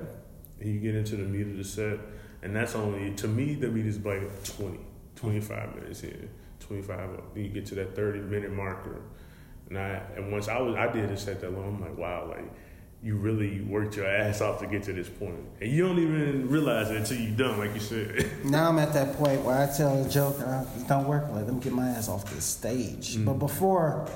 [0.59, 1.99] and you get into the meat of the set,
[2.41, 4.79] and that's only, to me, the meat is like 20,
[5.15, 6.29] 25 minutes in.
[6.59, 9.01] 25, you get to that 30 minute marker.
[9.69, 12.27] And I, and once I was, I did a set that long, I'm like, wow,
[12.29, 12.45] like,
[13.03, 15.39] you really worked your ass off to get to this point.
[15.61, 18.29] And you don't even realize it until you're done, like you said.
[18.43, 21.25] Now I'm at that point where I tell a joke, uh, it don't work.
[21.31, 23.23] Let them get my ass off this stage.
[23.23, 24.09] But before,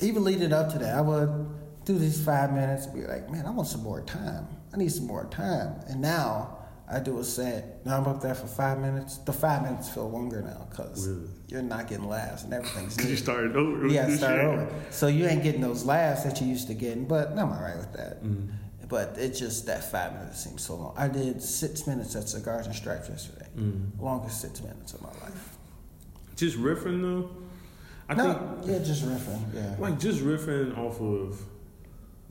[0.00, 1.46] even leading up to that, I would
[1.84, 4.48] do these five minutes and be like, man, I want some more time.
[4.74, 5.76] I need some more time.
[5.88, 6.58] And now
[6.90, 7.86] I do a set.
[7.86, 9.18] Now I'm up there for five minutes.
[9.18, 11.28] The five minutes feel longer now because Really?
[11.48, 13.88] You're not getting laughs and everything's Because you started over.
[13.88, 14.44] Gotta start shit.
[14.44, 14.68] over.
[14.90, 17.76] So you ain't getting those laughs that you used to getting, but I'm all right
[17.76, 18.22] with that.
[18.24, 18.52] Mm-hmm.
[18.88, 20.94] But it just that five minutes seems so long.
[20.96, 23.48] I did six minutes at Cigars and Stripes yesterday.
[23.56, 24.02] Mm-hmm.
[24.04, 25.56] Longest six minutes of my life.
[26.36, 27.30] Just riffing, though.
[28.08, 29.54] I no, think yeah, just riffing.
[29.54, 29.74] Yeah.
[29.80, 31.40] like just riffing off of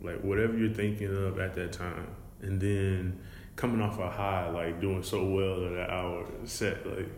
[0.02, 2.08] like whatever you're thinking of at that time
[2.42, 3.20] and then
[3.56, 7.10] coming off a high like doing so well at an hour set like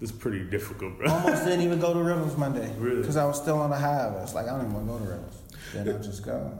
[0.00, 2.70] it's pretty difficult bro Almost didn't even go to Reynolds Monday.
[2.78, 3.00] Really?
[3.00, 4.04] Because I was still on the high.
[4.06, 5.38] I was like, I don't even want to go to Reynolds.
[5.72, 6.58] Then I just go.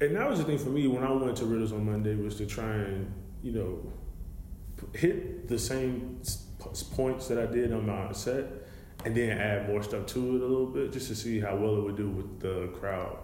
[0.00, 2.36] and that was the thing for me when i went to riddles on monday was
[2.36, 3.10] to try and
[3.42, 3.80] you know
[4.94, 6.20] hit the same
[6.94, 8.44] points that i did on my set
[9.04, 11.76] and then add more stuff to it a little bit just to see how well
[11.78, 13.16] it would do with the crowd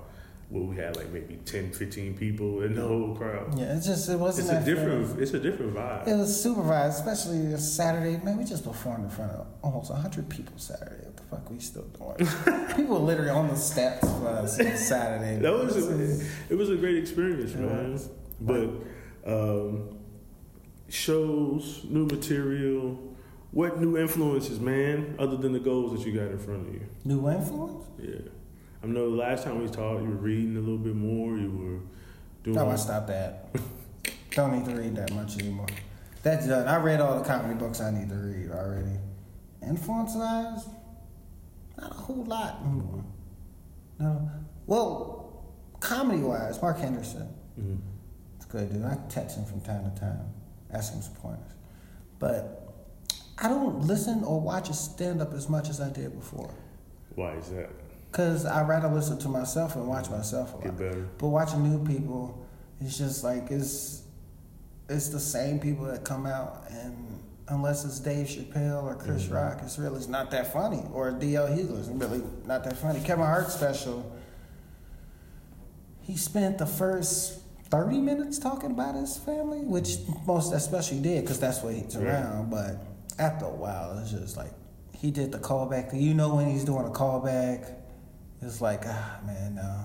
[0.53, 4.09] where we had like maybe 10 15 people in the whole crowd Yeah, it's just
[4.09, 5.21] it wasn't It's a different.
[5.21, 6.07] It's a different vibe.
[6.07, 8.23] It was super supervised, especially Saturday.
[8.25, 11.05] Man, we just performed in front of almost 100 people Saturday.
[11.05, 12.67] What the fuck we still doing?
[12.77, 15.41] people were literally on the steps for us on Saturday.
[15.41, 17.93] That was a, it was a great experience, man.
[17.93, 18.11] was.
[18.41, 18.71] But
[19.27, 19.99] um,
[20.89, 22.99] shows, new material.
[23.51, 25.17] What new influences, man?
[25.19, 26.87] Other than the goals that you got in front of you.
[27.05, 27.85] New influence?
[27.99, 28.31] Yeah,
[28.83, 29.11] I know.
[29.11, 31.37] The last time we talked, you were reading a little bit more.
[31.37, 31.81] You were
[32.43, 32.57] doing.
[32.57, 33.55] No, I stopped that.
[34.33, 35.67] Don't need to read that much anymore.
[36.23, 36.67] That's done.
[36.67, 38.97] I read all the comedy books I need to read already.
[39.63, 40.67] Influence wise,
[41.79, 43.05] not a whole lot anymore.
[43.99, 44.31] No.
[44.67, 45.45] Well,
[45.81, 47.29] comedy wise, Mark Henderson.
[47.61, 47.79] Mhm.
[48.37, 48.85] It's good dude.
[48.85, 50.33] I text him from time to time,
[50.73, 51.53] ask him some pointers.
[52.19, 52.73] But
[53.39, 56.51] I don't listen or watch a stand up as much as I did before.
[57.15, 57.71] Why is that?
[58.13, 60.65] Cause I rather listen to myself and watch myself a lot.
[60.65, 61.09] Get better.
[61.19, 62.47] But watching new people,
[62.81, 64.03] it's just like it's
[64.89, 66.95] it's the same people that come out, and
[67.49, 69.35] unless it's Dave Chappelle or Chris Mm-hmm.
[69.35, 70.83] Rock, it's really not that funny.
[70.93, 71.47] Or D.L.
[71.49, 73.01] Hughley, it's really not that funny.
[73.01, 74.05] Kevin Hart special.
[76.03, 77.39] He spent the first
[77.71, 79.97] thirty minutes talking about his family, which
[80.27, 82.51] most especially did because that's what he's around.
[82.51, 82.77] But
[83.19, 84.51] after a while, it's just like
[84.95, 85.99] he did the callback.
[85.99, 87.73] You know when he's doing a callback,
[88.43, 89.85] it's like ah man, no.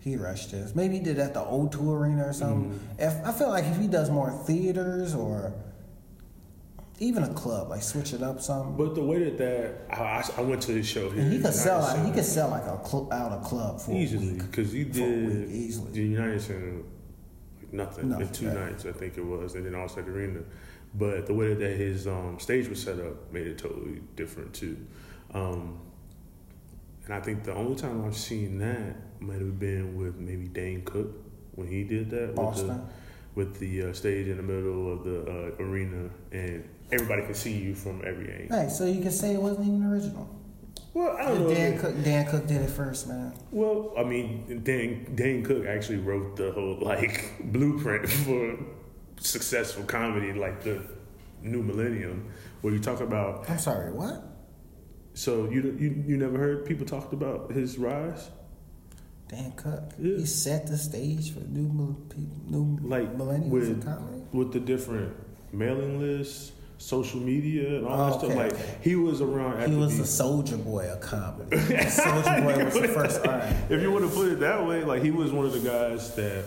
[0.00, 0.74] He rushed this.
[0.74, 2.70] Maybe he did at the O2 Arena or something.
[2.70, 3.00] Mm-hmm.
[3.00, 5.52] If I feel like if he does more theaters or
[7.00, 8.76] even a club, like switch it up some.
[8.76, 11.22] But the way that that I, I- went to his show here.
[11.22, 12.04] And he could sell out.
[12.06, 15.92] He could sell like a cl- out a club for easily because he did easily.
[15.92, 16.72] the United Center
[17.60, 20.40] like nothing, Nothing, in two nights I think it was, and then also the arena.
[20.94, 24.76] But the way that his um, stage was set up made it totally different too.
[25.34, 25.78] Um,
[27.08, 30.82] and I think the only time I've seen that might have been with maybe Dane
[30.84, 31.08] Cook
[31.54, 32.68] when he did that Boston.
[32.68, 32.82] with the
[33.34, 37.56] with the uh, stage in the middle of the uh, arena, and everybody can see
[37.56, 38.58] you from every angle.
[38.58, 40.28] Right, so you can say it wasn't even original.
[40.92, 41.54] Well, I don't know.
[41.54, 43.32] Dane Cook, Dane Cook did it first, man.
[43.52, 48.58] Well, I mean, Dane, Dane Cook actually wrote the whole like blueprint for
[49.20, 50.82] successful comedy, like the
[51.40, 53.48] new millennium, where you talk about.
[53.48, 54.27] I'm sorry, what?
[55.18, 58.30] So you you you never heard people talked about his rise,
[59.26, 59.82] Dane Cook.
[59.98, 60.18] Yeah.
[60.18, 61.96] He set the stage for new
[62.46, 64.22] new like millennials with comedy.
[64.32, 65.12] with the different
[65.52, 68.36] mailing lists, social media, and all Oh, that stuff.
[68.36, 68.78] Like okay.
[68.80, 69.68] he was around.
[69.68, 71.56] He was the Soulja Boy of comedy.
[71.56, 73.20] Soulja Boy was the first.
[73.74, 76.14] If you want to put it that way, like he was one of the guys
[76.14, 76.44] that,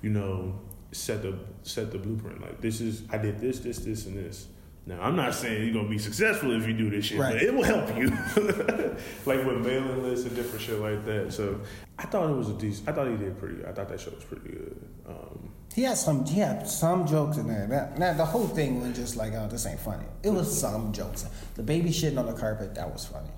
[0.00, 0.58] you know,
[0.92, 2.40] set the set the blueprint.
[2.40, 4.46] Like this is I did this, this, this, and this.
[4.86, 7.32] Now I'm not saying you're gonna be successful if you do this shit, Right.
[7.34, 8.08] but it will help you.
[9.26, 11.32] like with mailing lists and different shit like that.
[11.32, 11.60] So
[11.98, 12.88] I thought it was a decent.
[12.88, 13.56] I thought he did pretty.
[13.56, 13.66] good.
[13.66, 14.76] I thought that show was pretty good.
[15.08, 16.26] Um, He had some.
[16.26, 17.66] He had some jokes in there.
[17.66, 20.04] Now, now the whole thing was just like, oh, this ain't funny.
[20.22, 21.24] It was some jokes.
[21.54, 23.30] The baby shitting on the carpet that was funny.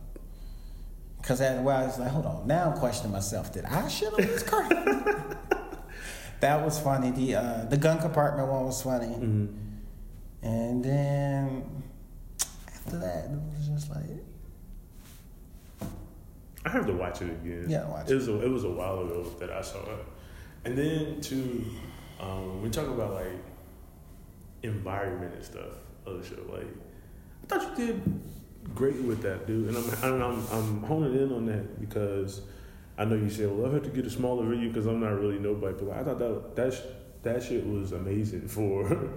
[1.23, 2.47] Cause that, well, I was like, hold on.
[2.47, 3.53] Now I'm questioning myself.
[3.53, 4.79] Did I shit on this carpet?
[6.41, 7.11] that was funny.
[7.11, 9.07] The uh, the gun compartment one was funny.
[9.07, 9.63] Mm-hmm.
[10.47, 11.83] And then
[12.69, 14.05] after that, it was just like,
[16.65, 17.67] I have to watch it again.
[17.69, 18.15] Yeah, watch it.
[18.15, 20.07] was a, it was a while ago that I saw it,
[20.65, 21.65] and then to
[22.21, 23.43] um, when we talk about like
[24.63, 25.73] environment and stuff
[26.07, 26.69] of the show, like
[27.43, 28.21] I thought you did
[28.73, 29.75] great with that, dude.
[29.75, 32.43] And I'm and I'm, I'm honing in on that because
[32.97, 35.19] I know you said, well, I have to get a smaller venue because I'm not
[35.19, 36.87] really nobody, but I thought that that sh-
[37.25, 39.11] that shit was amazing for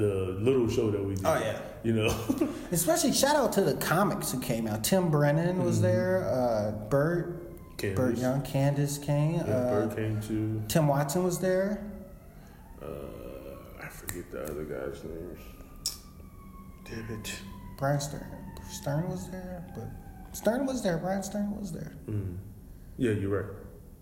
[0.00, 1.24] the little show that we did.
[1.24, 1.58] Oh, yeah.
[1.82, 2.48] you know.
[2.72, 4.82] especially shout out to the comics who came out.
[4.82, 6.24] Tim Brennan was there.
[6.28, 9.34] Uh, Bert, Bert Young, Candace came.
[9.34, 10.62] Yeah, uh, Bird came too.
[10.68, 11.84] Tim Watson was there.
[12.82, 12.86] Uh,
[13.82, 15.36] I forget the other guy's name.
[16.84, 17.38] Damn it.
[17.78, 18.26] Brian Stern.
[18.68, 19.88] Stern was there, but
[20.36, 20.98] Stern was there.
[20.98, 21.92] Brian Stern was there.
[22.08, 22.36] Mm.
[22.98, 23.52] Yeah, you're right.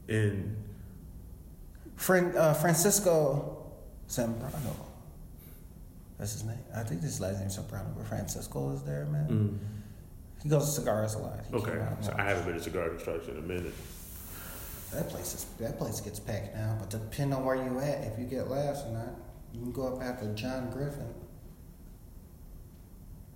[0.09, 0.57] And
[1.97, 3.67] Fran, uh, Francisco
[4.09, 4.88] Zambrano.
[6.19, 6.59] That's his name.
[6.75, 9.29] I think his last name name's Zambrano, but Francisco is there, man.
[9.29, 11.41] mm, He goes to cigars a lot.
[11.49, 13.75] He okay, so I haven't been to Cigar Construction in a minute.
[14.93, 18.19] That place is that place gets packed now, but depending on where you at, if
[18.19, 19.15] you get laughs or not,
[19.53, 21.15] you can go up after John Griffin.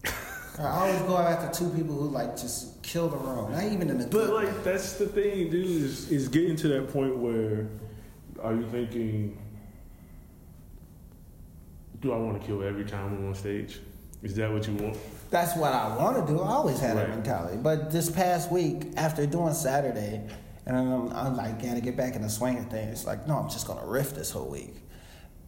[0.58, 3.52] I always go after two people who like just kill the room.
[3.52, 5.66] Not even in the But like that's the thing, dude.
[5.66, 7.68] Is is getting to that point where
[8.42, 9.38] are you thinking,
[12.02, 13.80] do I want to kill every time I'm on stage?
[14.22, 14.96] Is that what you want?
[15.30, 16.40] That's what I want to do.
[16.40, 17.56] I always had that mentality.
[17.56, 20.20] But this past week, after doing Saturday,
[20.66, 22.92] and I'm, I'm like, gotta get back in the swing of things.
[22.92, 24.74] It's like, no, I'm just gonna riff this whole week.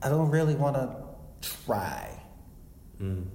[0.02, 0.96] I don't really want to
[1.64, 2.20] try.
[3.00, 3.26] Mm.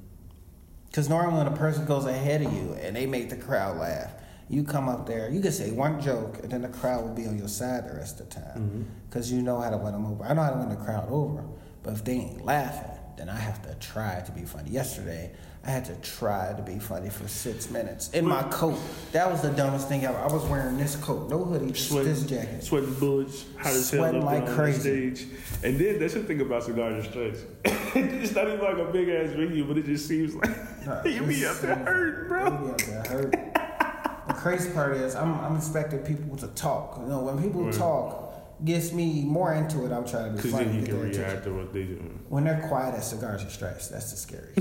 [0.87, 4.11] Because normally when a person goes ahead of you and they make the crowd laugh,
[4.49, 7.27] you come up there, you can say one joke, and then the crowd will be
[7.27, 8.57] on your side the rest of the time.
[8.57, 8.85] Mhm.
[9.09, 10.23] Because you know how to win them over.
[10.25, 11.43] I know how to win the crowd over,
[11.83, 14.69] but if they ain't laughing, then I have to try to be funny.
[14.69, 15.31] Yesterday,
[15.65, 18.79] I had to try to be funny for six minutes in my coat.
[19.11, 20.17] That was the dumbest thing ever.
[20.17, 22.63] I was wearing this coat, no hoodie, just Sweating, this jacket.
[22.63, 25.13] sweating bullets, hot as hell Sweating up like crazy.
[25.13, 25.27] stage.
[25.63, 27.43] And then that's the thing about Cigars and Stripes.
[27.95, 31.23] it's not even like a big ass venue, but it just seems like Nah, you
[31.23, 32.45] be up there hurting, bro.
[32.45, 34.27] you be up there hurt.
[34.27, 36.97] the crazy part is I'm, I'm expecting people to talk.
[37.01, 37.73] You know, when people Right.
[37.73, 38.28] talk,
[38.65, 39.91] gets me more into it.
[39.91, 40.65] I'm trying to be Because funny.
[40.65, 41.95] then you can react to what they do.
[42.29, 44.53] When they're quiet at cigars and stripes, that's the scary.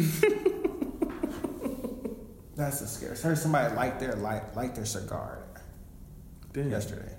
[2.57, 3.17] that's the scary.
[3.17, 5.39] I heard somebody light their light light their cigar
[6.53, 6.71] Damn.
[6.71, 7.15] yesterday.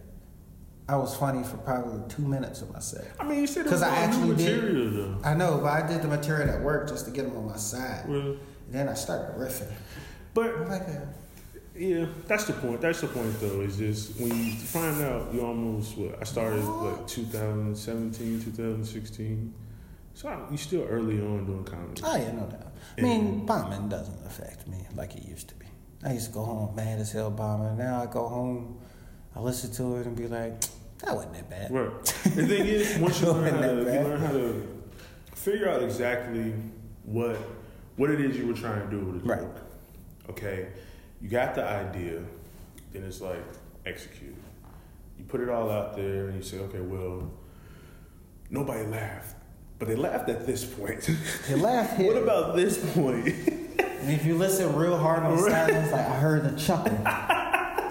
[0.88, 3.06] I was funny for probably two minutes of my set.
[3.20, 4.64] I mean, you said it 'Cause was I actually did.
[4.64, 5.18] material, though.
[5.24, 7.58] I know, but I did the material at work just to get them on my
[7.58, 8.06] side.
[8.10, 8.40] Well, And
[8.72, 9.72] then I started riffing.
[10.34, 11.06] but I'm like, uh,
[11.80, 12.82] Yeah, that's the point.
[12.82, 13.62] That's the point, though.
[13.62, 19.54] Is just when you find out you almost what I started like 2017, 2016.
[20.14, 22.02] So I, you still early on doing comedy.
[22.04, 22.74] Oh yeah, no doubt.
[22.98, 25.68] I mean, bombing doesn't affect me like it used to be.
[26.04, 27.78] I used to go home mad as hell bombing.
[27.78, 28.78] Now I go home,
[29.34, 30.60] I listen to it and be like,
[31.00, 31.72] that wasn't that bad.
[31.72, 32.04] Right.
[32.04, 34.68] The thing is, once you learn how to, you learn how to
[35.34, 36.54] figure out exactly
[37.04, 37.38] what
[37.96, 39.30] what it is you were trying to do with a joke.
[39.30, 39.64] Right.
[40.30, 40.68] Okay,
[41.22, 42.22] you got the idea,
[42.94, 43.44] then it's like
[43.86, 44.36] execute.
[45.18, 47.30] You put it all out there, and you say, okay, well,
[48.50, 49.36] nobody laughed,
[49.78, 51.10] but they laughed at this point.
[51.48, 52.14] They laughed here.
[52.14, 53.28] what about this point?
[53.28, 56.98] And if you listen real hard on the silence, like I heard the chuckle.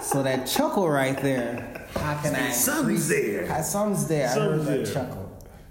[0.01, 3.45] so that chuckle right there, how can I Something's increase- there.
[3.47, 4.27] How- Something's there.
[4.29, 4.93] I Something's heard that there.
[5.05, 5.25] chuckle.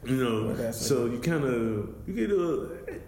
[0.05, 3.01] You know, so you kind of you get a.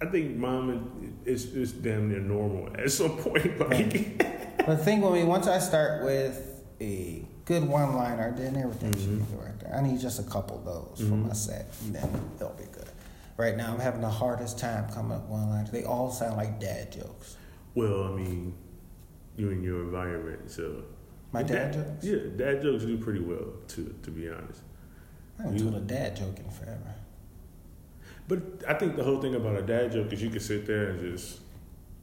[0.00, 3.58] I think mom is is damn near normal at some point.
[3.68, 4.18] Like,
[4.58, 8.92] But the thing with me, once I start with a good one liner, then everything
[8.92, 9.36] should mm-hmm.
[9.36, 9.74] be right there.
[9.74, 11.32] I need just a couple of those for my mm-hmm.
[11.32, 12.88] set, and then it'll be good.
[13.36, 15.70] Right now, I'm having the hardest time coming up with one liners.
[15.70, 17.36] They all sound like dad jokes.
[17.74, 18.54] well, I mean,
[19.36, 20.82] you in your environment, so
[21.32, 22.04] My dad jokes?
[22.04, 23.46] Yeah, dad jokes do pretty well.
[23.68, 24.62] To to be honest,
[25.38, 26.94] I haven't You- told a dad joke in forever.
[28.28, 30.90] But I think the whole thing about a dad joke is you can sit there
[30.90, 31.40] and just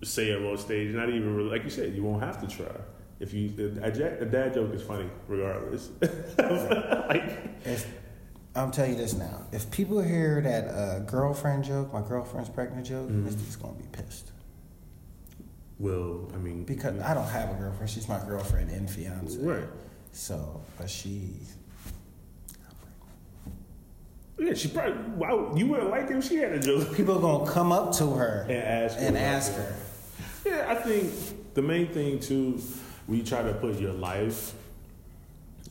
[0.04, 2.76] say it on stage, not even really, like you said, you won't have to try.
[3.20, 5.90] If you a, a dad joke is funny regardless.
[6.02, 7.88] like, If
[8.56, 12.86] I'm telling you this now, if people hear that uh, girlfriend joke, my girlfriend's pregnant
[12.88, 13.24] joke, Mhm.
[13.24, 14.32] Misty's gonna be pissed
[15.78, 17.90] well, I mean, because I don't have a girlfriend.
[17.90, 19.38] She's my girlfriend and fiance.
[19.40, 19.66] right.
[20.14, 21.34] So, but she,
[24.38, 24.94] Yeah, she probably.
[25.16, 27.94] Wow, you wouldn't like it if she had a joke people are gonna come up
[27.94, 29.56] to her and ask her and ask it.
[29.58, 29.76] her.
[30.46, 32.62] Yeah, I think the main thing too,
[33.08, 34.54] we try to put your life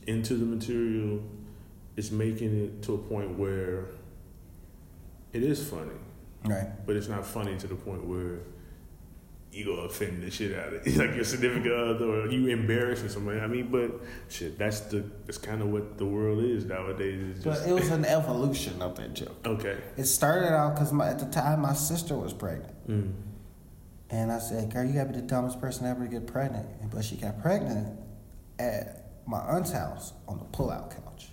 [0.07, 1.21] into the material,
[1.97, 3.87] is making it to a point where
[5.33, 5.91] it is funny,
[6.45, 6.67] Right.
[6.87, 8.39] but it's not funny to the point where
[9.55, 13.09] you gonna offend the shit out of it, like your significant other, or you embarrassing
[13.09, 13.39] somebody.
[13.41, 13.93] I mean, but
[14.29, 17.37] shit, that's the that's kind of what the world is nowadays.
[17.37, 19.37] It's But it was an evolution of that joke.
[19.47, 19.79] okay.
[19.97, 22.89] It started out because at the time my sister was pregnant.
[22.89, 23.13] Mm.
[24.11, 26.67] And I said, girl, you gotta be the dumbest person ever to get pregnant.
[26.91, 27.99] But she got pregnant
[28.59, 31.29] at my aunt's house on the pull-out couch.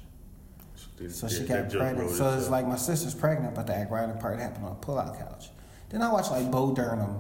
[1.10, 2.12] So she got pregnant.
[2.12, 5.49] So it's like my sister's pregnant, but the aggravating part happened on a pull-out couch.
[5.89, 7.19] Then I watched like Bo Burnham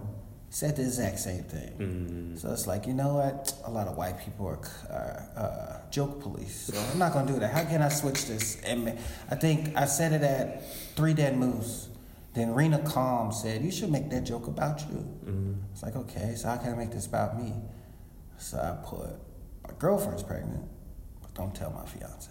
[0.51, 1.71] said the exact same thing.
[1.79, 2.37] Mm.
[2.39, 3.53] So it's like, you know what?
[3.63, 4.59] A lot of white people are
[4.89, 6.69] uh, uh, joke police.
[6.73, 7.51] So I'm not gonna do that.
[7.51, 8.61] How can I switch this?
[8.61, 11.87] And I think I said it at Three Dead Moose.
[12.33, 15.07] Then Rena Calm said, you should make that joke about you.
[15.25, 15.55] Mm.
[15.71, 17.53] It's like, okay, so how can I make this about me?
[18.37, 19.09] So I put,
[19.63, 20.65] my girlfriend's pregnant,
[21.21, 22.29] but don't tell my fiance,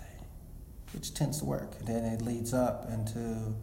[0.92, 1.74] which tends to work.
[1.78, 3.54] And then it leads up into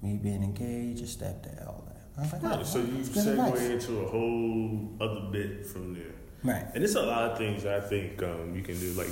[0.00, 1.97] me being engaged, a stepdad, all that.
[2.18, 3.52] I was like, Right, oh, so you that's good advice.
[3.60, 6.14] segue into a whole other bit from there.
[6.44, 6.66] Right.
[6.74, 8.90] And it's a lot of things I think um, you can do.
[8.92, 9.08] Like,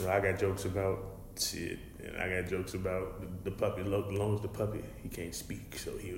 [0.00, 0.98] you know, I got jokes about
[1.38, 3.82] shit, and I got jokes about the, the puppy.
[3.82, 6.12] As long as the puppy, he can't speak, so he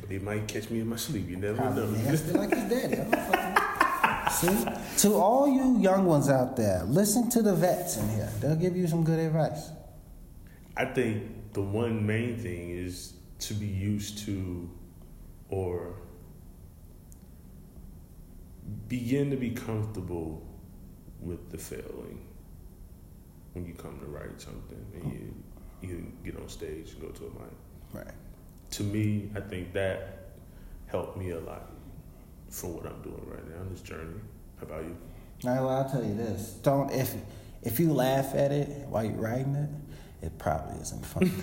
[0.00, 1.28] but he might catch me in my sleep.
[1.28, 1.98] You never Probably know.
[2.40, 2.94] like his daddy.
[3.00, 3.54] I don't fucking-
[4.30, 8.28] See, to all you young ones out there, listen to the vets in here.
[8.40, 9.68] They'll give you some good advice.
[10.76, 14.68] I think the one main thing is to be used to,
[15.48, 15.94] or
[18.88, 20.42] begin to be comfortable
[21.20, 22.20] with the failing
[23.52, 25.34] when you come to write something and you
[25.80, 27.52] you get on stage and go to a mic.
[27.92, 28.14] Right.
[28.72, 30.30] To me, I think that
[30.86, 31.70] helped me a lot
[32.48, 34.20] for what I'm doing right now in this journey.
[34.56, 34.96] How about you?
[35.42, 37.14] Well, I'll tell you this: don't if
[37.62, 41.32] if you laugh at it while you're writing it, it probably isn't funny.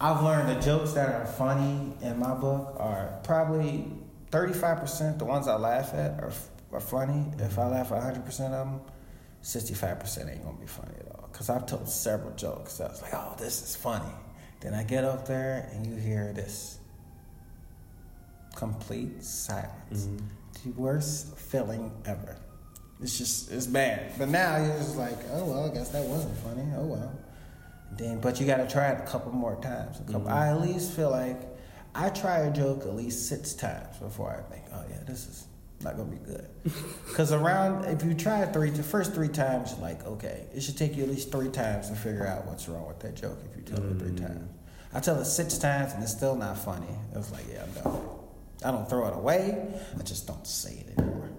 [0.00, 3.90] I've learned the jokes that are funny in my book are probably
[4.30, 6.32] 35% the ones I laugh at are,
[6.72, 7.24] are funny.
[7.38, 8.80] If I laugh at 100% of them,
[9.42, 11.28] 65% ain't gonna be funny at all.
[11.32, 12.80] Because I've told several jokes.
[12.80, 14.12] I was like, oh, this is funny.
[14.60, 16.78] Then I get up there and you hear this
[18.54, 20.06] complete silence.
[20.06, 20.26] Mm-hmm.
[20.64, 22.36] The worst feeling ever.
[23.00, 24.12] It's just, it's bad.
[24.18, 26.64] But now you're just like, oh, well, I guess that wasn't funny.
[26.76, 27.18] Oh, well.
[27.92, 29.98] Then, but you got to try it a couple more times.
[30.00, 31.40] A couple, I at least feel like
[31.94, 35.46] I try a joke at least six times before I think, oh yeah, this is
[35.82, 36.48] not gonna be good.
[37.08, 40.62] Because around, if you try it three, the first three times, you're like, okay, it
[40.62, 43.38] should take you at least three times to figure out what's wrong with that joke.
[43.50, 44.48] If you tell it three times,
[44.92, 46.86] I tell it six times and it's still not funny.
[47.12, 48.00] It was like, yeah, I'm done.
[48.64, 49.68] I don't throw it away.
[49.98, 51.30] I just don't say it anymore.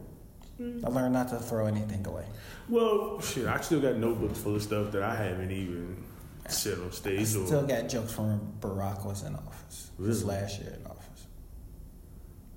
[0.59, 0.83] Mm.
[0.83, 2.25] I learned not to throw anything away.
[2.67, 6.03] Well, shit, I still got notebooks full of stuff that I haven't even
[6.49, 7.19] said on stage.
[7.21, 7.63] I still or.
[7.67, 9.91] got jokes from Barack was in office.
[9.99, 10.35] This Really?
[10.41, 11.05] last year in office.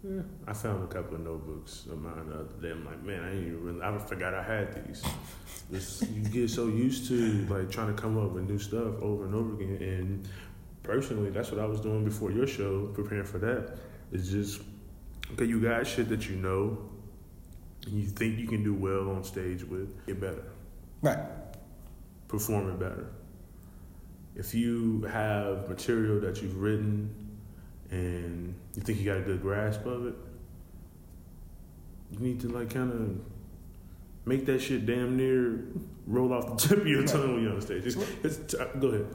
[0.05, 2.71] Yeah, I found a couple of notebooks of mine the other day.
[2.73, 3.83] I'm like, man, I ain't even really.
[3.83, 5.03] I forgot I had these.
[6.11, 9.35] You get so used to like trying to come up with new stuff over and
[9.35, 9.77] over again.
[9.81, 10.29] And
[10.83, 13.79] personally, that's what I was doing before your show, preparing for that.
[14.11, 14.61] It's just
[15.35, 15.45] okay.
[15.45, 16.79] You got shit that you know,
[17.87, 20.05] and you think you can do well on stage with.
[20.07, 20.45] Get better.
[21.01, 21.19] Right.
[22.29, 23.07] perform it better.
[24.35, 27.15] If you have material that you've written
[27.91, 30.15] and you think you got a good grasp of it,
[32.11, 33.21] you need to like kind of
[34.25, 35.65] make that shit damn near
[36.07, 37.85] roll off the tip of your tongue when you're on stage.
[37.85, 39.07] It's, it's, uh, go ahead.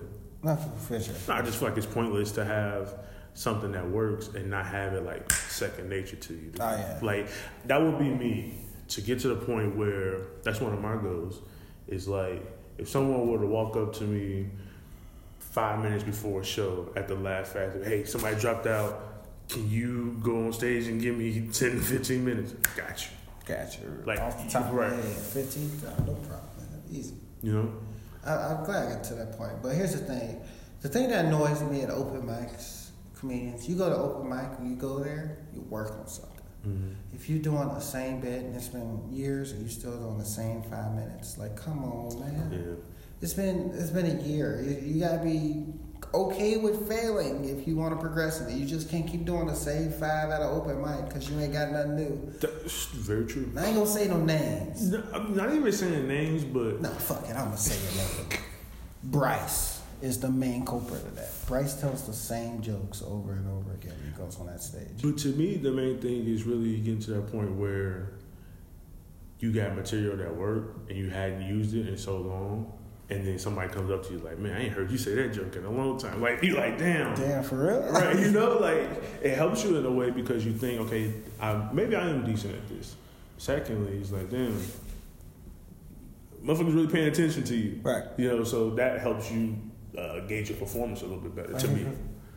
[0.43, 1.35] Not for, for sure.
[1.35, 2.93] I just feel like it's pointless to have
[3.33, 6.51] something that works and not have it like second nature to you.
[6.59, 6.99] Oh, yeah.
[7.01, 7.29] Like
[7.65, 8.55] that would be me
[8.89, 11.41] to get to the point where that's one of my goals.
[11.87, 12.43] Is like
[12.77, 14.49] if someone were to walk up to me
[15.57, 19.25] five minutes before a show at the Laugh Factory, hey, somebody dropped out.
[19.49, 22.51] Can you go on stage and give me 10, 15 minutes?
[22.75, 23.09] Got you.
[23.43, 24.03] Got you.
[24.05, 25.81] Like, Off the top of my head, 15?
[25.81, 26.41] No, no problem.
[26.59, 26.83] man.
[26.91, 27.15] Easy.
[27.41, 27.73] You know?
[28.23, 29.53] I, I'm glad I got to that point.
[29.63, 30.39] But here's the thing.
[30.81, 34.69] The thing that annoys me at open mics, comedians, you go to open mic, when
[34.69, 36.37] you go there, you work on something.
[36.67, 37.15] Mm-hmm.
[37.15, 40.25] If you're doing the same bit and it's been years and you're still doing the
[40.25, 42.51] same five minutes, like come on, man.
[42.51, 42.83] Yeah.
[43.21, 44.61] It's been it's been a year.
[44.61, 45.65] You, you gotta be
[46.13, 48.57] okay with failing if you want to progress in it.
[48.57, 51.53] You just can't keep doing the same five at an open mic because you ain't
[51.53, 52.33] got nothing new.
[52.39, 53.51] That's very true.
[53.57, 54.91] I ain't gonna say no names.
[54.91, 57.35] No, I'm not even saying names, but No, fuck it.
[57.35, 58.43] I'm gonna say your name.
[59.03, 61.29] Bryce is the main culprit of that.
[61.47, 63.93] Bryce tells the same jokes over and over again.
[63.97, 65.01] when He goes on that stage.
[65.01, 68.11] But to me, the main thing is really getting to that point where
[69.39, 72.73] you got material that worked and you hadn't used it in so long,
[73.09, 75.33] and then somebody comes up to you like, "Man, I ain't heard you say that
[75.33, 77.81] joke in a long time." Like you like, "Damn." Damn, for real?
[77.91, 78.89] Right, you know, like
[79.23, 82.53] it helps you in a way because you think, okay, I, maybe I am decent
[82.55, 82.95] at this.
[83.37, 84.59] Secondly, it's like, damn,
[86.43, 88.03] motherfuckers really paying attention to you, Right.
[88.17, 89.55] You know, so that helps you
[89.97, 91.53] uh, gauge your performance a little bit better.
[91.59, 91.85] To me,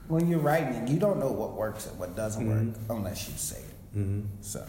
[0.09, 2.67] When you're writing, you don't know what works and what doesn't Mhm.
[2.73, 3.99] work unless you say it.
[3.99, 4.27] mm-hmm.
[4.41, 4.67] So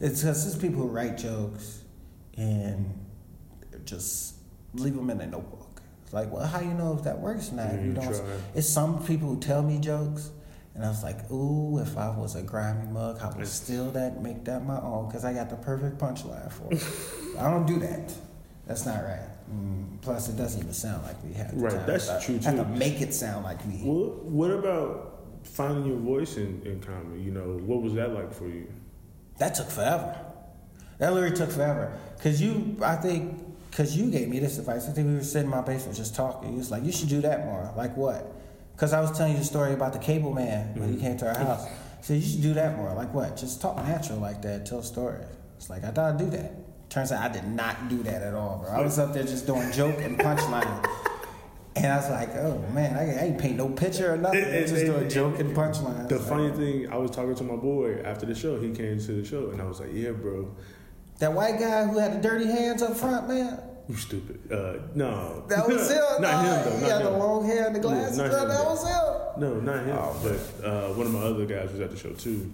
[0.00, 1.80] it's because there's people who write jokes
[2.36, 2.92] and
[3.84, 4.33] just
[4.74, 5.80] leave them in a notebook.
[6.04, 7.72] It's like, well, how you know if that works or not?
[7.74, 8.04] Yeah, you don't.
[8.06, 8.20] try.
[8.54, 10.30] It's some people who tell me jokes,
[10.74, 13.90] and I was like, ooh, if I was a grimy mug, I would It's- steal
[13.92, 16.82] that, make that my own, because I got the perfect punchline for it.
[17.38, 18.12] I don't do that.
[18.66, 19.28] That's not right.
[19.52, 21.86] Mm, plus, it doesn't even sound like me half the Right, time.
[21.86, 22.62] that's I, true, I have too.
[22.62, 23.82] to make it sound like me.
[23.84, 27.20] Well, what about finding your voice in, in comedy?
[27.20, 28.66] You know, what was that like for you?
[29.38, 30.16] That took forever.
[30.98, 31.92] That literally took forever.
[32.22, 33.43] Cause you, I think,
[33.74, 34.88] cause you gave me this advice.
[34.88, 36.52] I think we were sitting in my basement just talking.
[36.52, 37.72] You was like, you should do that more.
[37.76, 38.32] Like what?
[38.76, 41.06] Cause I was telling you the story about the cable man when he mm-hmm.
[41.06, 41.66] came to our house.
[41.66, 42.92] He said you should do that more.
[42.94, 43.36] Like what?
[43.36, 44.66] Just talk natural like that.
[44.66, 45.20] Tell a story.
[45.56, 46.52] It's like I thought I'd do that.
[46.90, 48.70] Turns out I did not do that at all, bro.
[48.70, 50.86] I was up there just doing joke and punchline.
[51.76, 54.44] And I was like, oh man, I, I ain't paint no picture or nothing.
[54.44, 56.08] And- just and- doing joke and punchline.
[56.08, 58.60] The funny thing, I was talking to my boy after the show.
[58.60, 60.54] He came to the show, and I was like, "Yeah, bro,
[61.18, 63.60] That white guy who had the dirty hands up front, man.
[63.88, 65.98] you stupid." Uh, no, That was him.
[66.20, 66.44] not dog.
[66.44, 66.78] him though.
[66.86, 67.12] He had him.
[67.12, 68.18] the long hair and the glasses.
[68.18, 68.64] him, that though.
[68.64, 69.40] was him.
[69.40, 69.96] No, not him.
[69.98, 72.52] Oh, but uh, one of my other guys was at the show too,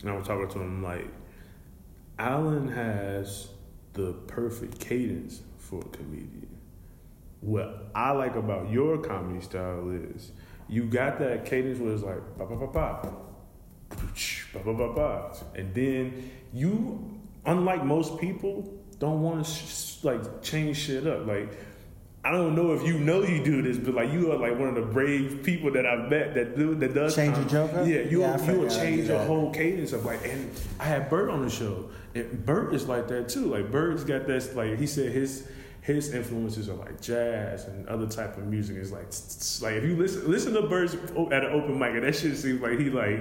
[0.00, 1.06] and I was talking to him like,
[2.18, 3.48] Alan has
[3.94, 6.48] the perfect cadence for a comedian.
[7.40, 10.32] What I like about your comedy style is
[10.68, 13.12] you got that cadence where it's like ba ba ba ba,
[14.52, 20.42] ba ba ba ba, and then you, unlike most people, don't want to sh- like
[20.42, 21.26] change shit up.
[21.26, 21.52] Like
[22.24, 24.68] I don't know if you know you do this, but like you are like one
[24.68, 27.92] of the brave people that I've met that do that does Change your comedy.
[27.94, 28.04] joke?
[28.04, 30.24] Yeah, you Yeah, I you'll change your whole cadence of like.
[30.26, 33.46] And I had Burt on the show, and Burt is like that too.
[33.46, 35.46] Like Burt's got that like he said his
[35.80, 38.76] his influences are like jazz and other type of music.
[38.76, 38.90] It's
[39.62, 42.36] like like if you listen listen to Burt's at an open mic, and that shit
[42.36, 43.20] seems like he like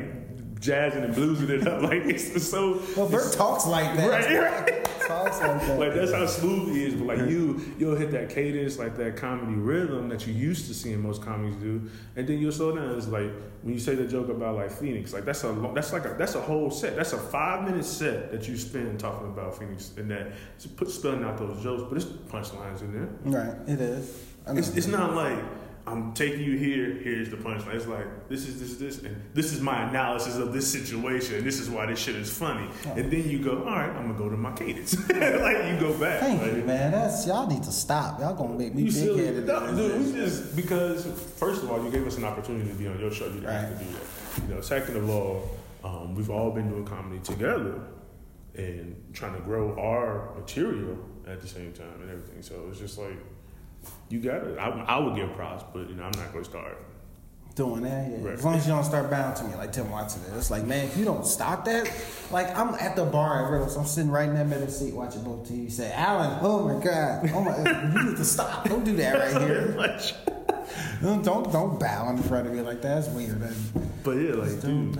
[0.59, 1.77] jazzing and bluesing it up.
[1.87, 2.81] Like it's so.
[2.97, 4.09] Well, Burt talks like that.
[4.09, 4.83] Right, right.
[5.07, 5.79] talks like that.
[5.79, 6.95] like that's how smooth he is.
[6.95, 10.73] But like you, you'll hit that cadence, like that comedy rhythm that you used to
[10.73, 12.97] seeing most comedies do, and then you'll slow down.
[12.97, 13.31] It's like
[13.61, 16.35] when you say the joke about like Phoenix, like that's a that's like a that's
[16.35, 16.95] a whole set.
[16.95, 20.31] That's a five minute set that you spend talking about Phoenix, and that
[20.75, 23.09] put spelling out those jokes, but it's punchlines in there.
[23.23, 24.25] Right, it is.
[24.47, 25.39] It's, it's not like
[25.87, 26.99] I'm taking you here.
[27.01, 27.75] Here's the punchline.
[27.75, 31.35] It's like this is this this, and this is my analysis of this situation.
[31.35, 32.69] And this is why this shit is funny.
[32.85, 34.97] And then you go, all right, I'm gonna go to my cadence.
[35.09, 36.19] like you go back.
[36.19, 36.91] Thank like, you, man.
[36.91, 38.19] That's y'all need to stop.
[38.19, 39.47] Y'all gonna make me big headed.
[39.47, 41.05] No, dude, we just because
[41.37, 43.27] first of all, you gave us an opportunity to be on your show.
[43.27, 44.41] You didn't have to do that.
[44.49, 44.61] You know.
[44.61, 45.49] Second of all,
[45.85, 47.81] um, we've all been doing comedy together
[48.55, 52.41] and trying to grow our material at the same time and everything.
[52.41, 53.17] So it's just like
[54.09, 54.57] you got it.
[54.57, 56.77] I, I would give props, but you know, I'm not going to start.
[57.55, 58.11] doing that.
[58.11, 58.17] Yeah.
[58.21, 58.33] Right.
[58.33, 60.33] As long as you don't start bowing to me like Tim Watson did.
[60.37, 61.91] It's like, man, if you don't stop that,
[62.31, 65.23] like I'm at the bar at Riddles, I'm sitting right in that middle seat watching
[65.23, 65.71] both TV.
[65.71, 68.67] Say, Alan, oh my God, oh my, you need to stop.
[68.69, 69.99] Don't do that right here.
[71.01, 73.01] Don't don't, bow in front of me like that.
[73.01, 73.39] That's weird.
[73.39, 73.53] man.
[74.03, 74.95] But yeah, like dude,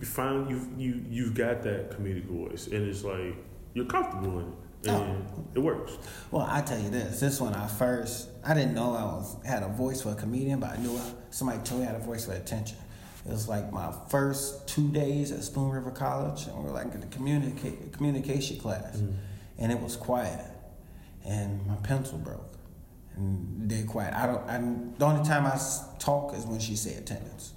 [0.00, 3.36] you find you you you've got that comedic voice, and it's like
[3.74, 4.54] you're comfortable in it,
[4.88, 5.02] Oh.
[5.02, 5.96] and it works.
[6.30, 7.20] Well, I tell you this.
[7.20, 10.60] This when I first, I didn't know I was had a voice for a comedian,
[10.60, 12.78] but I knew I, somebody told me I had a voice for attention.
[13.24, 16.92] It was like my first two days at Spoon River College, and we were like
[16.94, 19.12] in the communicate communication class, mm-hmm.
[19.58, 20.44] and it was quiet,
[21.24, 22.58] and my pencil broke,
[23.14, 24.14] and dead quiet.
[24.14, 24.48] I don't.
[24.48, 24.58] I,
[24.98, 25.56] the only time I
[26.00, 27.52] talk is when she say attendance.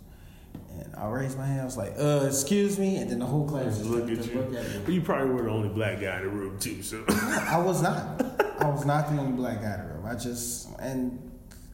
[0.97, 1.61] I raised my hand.
[1.61, 4.27] I was like, "Uh, excuse me," and then the whole class just Look looked- at
[4.27, 4.39] you.
[4.39, 4.81] looked at me.
[4.85, 6.81] But you probably were the only black guy in the room too.
[6.81, 8.21] So I was not.
[8.59, 10.05] I was not the only black guy in the room.
[10.05, 11.19] I just and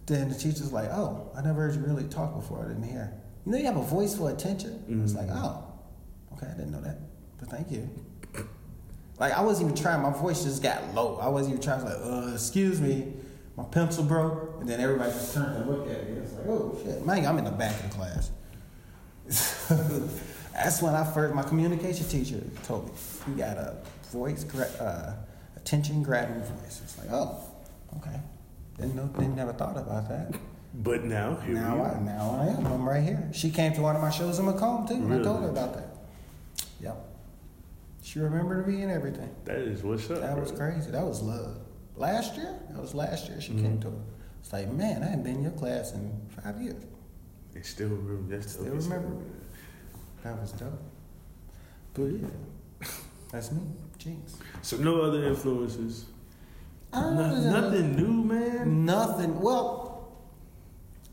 [0.07, 2.65] then the teacher's like, "Oh, I never heard you really talk before.
[2.65, 3.13] I didn't hear.
[3.45, 5.63] You know, you have a voice for attention." It's like, "Oh,
[6.33, 6.99] okay, I didn't know that,
[7.39, 7.89] but thank you."
[9.19, 10.01] Like I wasn't even trying.
[10.01, 11.17] My voice just got low.
[11.21, 11.81] I wasn't even trying.
[11.81, 13.13] I was like, "Uh, excuse me."
[13.57, 16.17] My pencil broke, and then everybody just turned and looked at me.
[16.17, 17.25] It's like, "Oh shit, man!
[17.25, 18.31] I'm in the back of the class."
[20.53, 22.91] That's when I first, my communication teacher told me,
[23.29, 23.77] you got a
[24.11, 25.15] voice, uh,
[25.55, 26.81] attention grabbing voice.
[26.83, 27.37] It's like, oh,
[27.97, 28.19] okay.
[28.77, 30.33] Didn't know, didn't never thought about that.
[30.73, 32.01] But now here now we I, are.
[32.01, 32.65] now I am.
[32.65, 33.29] I'm right here.
[33.33, 35.73] She came to one of my shows in Macomb too, and I told her about
[35.75, 35.87] that.
[36.81, 36.97] Yep.
[38.03, 39.29] She remembered me and everything.
[39.45, 40.21] That is what's up.
[40.21, 40.91] That was crazy.
[40.91, 41.57] That was love.
[41.95, 42.55] Last year?
[42.71, 43.63] That was last year she Mm-hmm.
[43.63, 43.97] came to her.
[44.39, 46.81] It's like, man, I hadn't been in your class in five years.
[47.55, 48.35] And still remember.
[48.37, 49.23] That's Still dope remember.
[50.23, 50.81] That was dope.
[51.93, 52.87] But yeah,
[53.31, 53.61] that's me,
[53.97, 54.37] Jinx.
[54.61, 56.05] So no other influences.
[56.93, 58.85] I don't No- know, nothing new, man.
[58.85, 59.39] Nothing.
[59.41, 60.11] Well,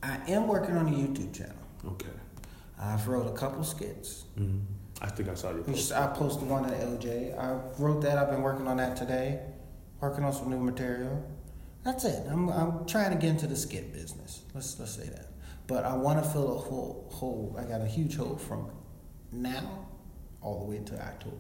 [0.03, 1.55] I am working on a YouTube channel.
[1.87, 2.07] Okay.
[2.81, 4.25] I've wrote a couple skits.
[4.37, 4.59] hmm
[5.01, 5.93] I think I saw your post.
[5.93, 7.39] I posted one at LJ.
[7.39, 8.19] I wrote that.
[8.19, 9.41] I've been working on that today.
[10.01, 11.25] Working on some new material.
[11.85, 12.27] That's it.
[12.29, 14.43] I'm, I'm trying to get into the skit business.
[14.55, 15.27] Let's let's say that.
[15.69, 17.55] But I want to fill a whole hole.
[17.59, 18.69] I got a huge hole from
[19.31, 19.87] now
[20.41, 21.37] all the way to October.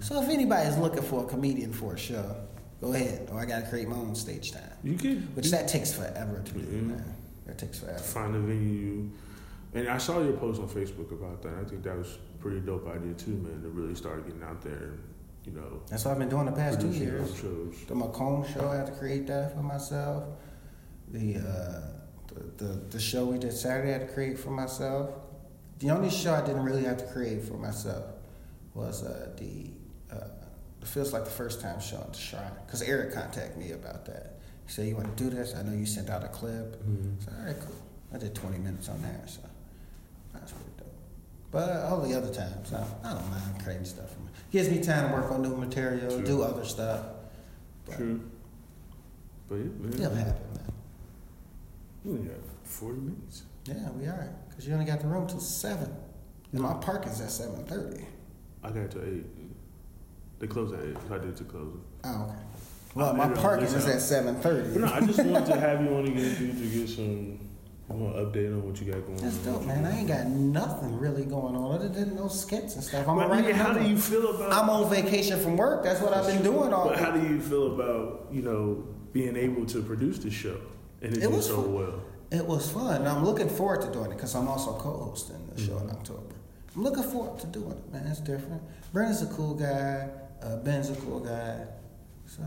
[0.00, 2.34] So if anybody's looking for a comedian for a show,
[2.80, 3.28] go ahead.
[3.30, 6.42] Or I got to create my own stage time, You could which that takes forever
[6.46, 6.60] to do.
[6.60, 6.86] Mhm.
[6.88, 7.14] Man,
[7.46, 7.98] that takes forever.
[7.98, 9.10] find a venue.
[9.74, 11.52] And I saw your post on Facebook about that.
[11.60, 13.60] I think that was a pretty dope idea too, man.
[13.62, 14.98] To really start getting out there, and,
[15.44, 17.34] you know, That's what I've been doing the past two years.
[17.36, 17.74] shows.
[17.86, 20.24] The Macomb show, I had to create that for myself.
[21.12, 21.80] The, uh,
[22.56, 25.10] the, the show we did Saturday, I had to create for myself.
[25.78, 28.04] The only show I didn't really have to create for myself
[28.74, 29.70] was uh, the
[30.14, 30.28] uh,
[30.80, 34.04] it feels like the first time show at the Shrine because Eric contacted me about
[34.06, 34.38] that.
[34.66, 35.54] He said, "You want to do this?
[35.54, 37.22] I know you sent out a clip." Mhm.
[37.24, 37.74] So all right, cool.
[38.14, 39.40] I did 20 minutes on there, so
[40.32, 40.86] that's pretty dope.
[41.50, 44.10] But all the other times, I, I don't mind creating stuff.
[44.12, 44.28] For me.
[44.52, 46.24] Gives me time to work on new material, True.
[46.24, 47.04] do other stuff.
[47.84, 48.20] But True.
[49.48, 49.92] But yeah, man.
[49.92, 50.72] It'll happen, man.
[52.06, 53.42] We got forty minutes.
[53.66, 54.32] Yeah, we are.
[54.48, 55.92] Because you only got the room till 7.
[56.52, 58.04] And my parking's at 7.30.
[58.62, 59.26] I got to eight.
[60.38, 60.96] They close at eight.
[61.10, 61.76] I did to close.
[62.04, 62.34] Oh, okay.
[62.94, 64.92] Well, my maybe I'll parking is at But no, 7.30.
[64.92, 67.38] I just wanted to have you on again, dude, to get some
[67.88, 69.42] more update on what you got going That's on.
[69.42, 69.84] That's dope, man.
[69.84, 73.06] I ain't got nothing really going on other than those skits and stuff.
[73.08, 74.52] I'm But, right how do you feel about?
[74.52, 75.82] I'm on vacation from work.
[75.82, 79.36] That's what I've been doing all But how do you feel about you know being
[79.36, 80.58] able to produce the show
[81.06, 81.74] and it, It was so fun.
[81.74, 82.02] well?
[82.30, 83.06] It was fun.
[83.06, 86.34] I'm looking forward to doing it because I'm also co-hosting the show in October.
[86.74, 88.06] I'm looking forward to doing it, man.
[88.06, 88.60] It's different.
[88.92, 90.08] Brendan's a cool guy.
[90.42, 91.64] Uh, Ben's a cool guy.
[92.26, 92.42] So,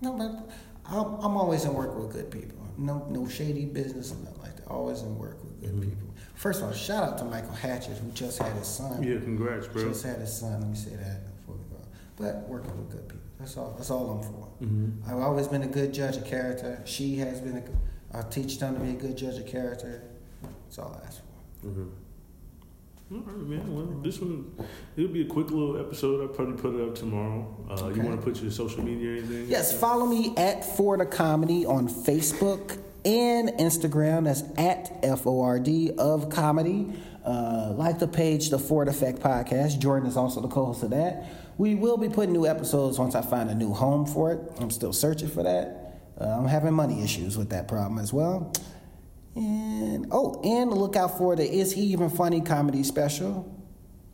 [0.00, 0.50] no, but
[0.86, 2.58] I'm, I'm always in work with good people.
[2.78, 4.68] No, no shady business or nothing like that.
[4.68, 6.08] Always in work with good people.
[6.34, 9.02] First of all, shout out to Michael Hatchett who just had his son.
[9.02, 9.84] Yeah, congrats, bro.
[9.88, 10.60] Just had his son.
[10.60, 11.82] Let me say that before we go.
[12.16, 13.21] But working with good people.
[13.42, 13.74] That's all.
[13.76, 14.48] That's all I'm for.
[14.64, 15.10] Mm-hmm.
[15.10, 16.80] I've always been a good judge of character.
[16.84, 17.56] She has been.
[17.56, 20.04] A, I teach them to be a good judge of character.
[20.42, 21.66] That's all I ask for.
[21.66, 21.88] Mm-hmm.
[23.14, 23.74] All right, man.
[23.74, 24.54] Well, this one
[24.96, 26.22] it'll be a quick little episode.
[26.22, 27.66] I'll probably put it up tomorrow.
[27.68, 27.96] Uh, Okay.
[28.00, 29.48] You want to put your social media or anything?
[29.48, 34.24] Yes, follow me at For the Comedy on Facebook, and Instagram.
[34.24, 36.92] That's at F O R D of comedy.
[37.24, 39.78] Uh, like the page, the Ford Effect Podcast.
[39.78, 41.24] Jordan is also the co host of that.
[41.58, 44.40] We will be putting new episodes once I find a new home for it.
[44.60, 46.00] I'm still searching for that.
[46.20, 48.52] Uh, I'm having money issues with that problem as well.
[49.34, 53.48] And oh, and look out for the Is He Even Funny comedy special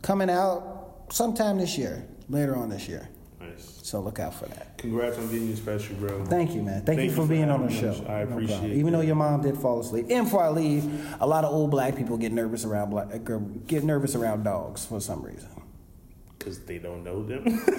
[0.01, 3.09] coming out sometime this year, later on this year.
[3.39, 3.79] Nice.
[3.83, 4.77] So look out for that.
[4.77, 6.23] Congrats on being your special, bro.
[6.25, 6.83] Thank you, man.
[6.85, 7.89] Thank, Thank you for you for being on the show.
[7.89, 8.01] us.
[8.07, 8.71] I appreciate problem.
[8.71, 8.77] it.
[8.77, 10.05] Even though your mom did fall asleep.
[10.09, 13.37] And before I leave, a lot of old black people get nervous around black, uh,
[13.67, 15.49] get nervous around dogs for some reason.
[16.39, 17.43] Because they don't know them.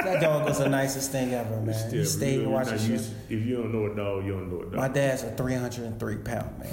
[0.00, 1.74] That dog was the nicest thing ever, man.
[1.74, 2.94] Still, he stayed you're and watched the show.
[2.94, 4.74] If you don't know a dog, you don't know a dog.
[4.74, 6.72] My dad's a 303 pound man.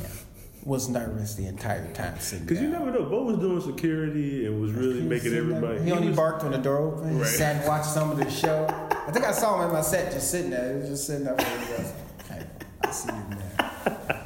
[0.63, 3.03] Was nervous the entire time sitting Because you never know.
[3.03, 5.57] Bo was doing security and was really making sitting there.
[5.57, 5.83] everybody.
[5.83, 7.11] He only was- barked when the door opened.
[7.11, 7.27] He Right.
[7.27, 8.65] sat and watched some of the show.
[9.07, 10.73] I think I saw him in my set just sitting there.
[10.73, 11.93] He was just sitting there for the rest.
[12.31, 12.45] Okay,
[12.81, 13.51] I see you, man.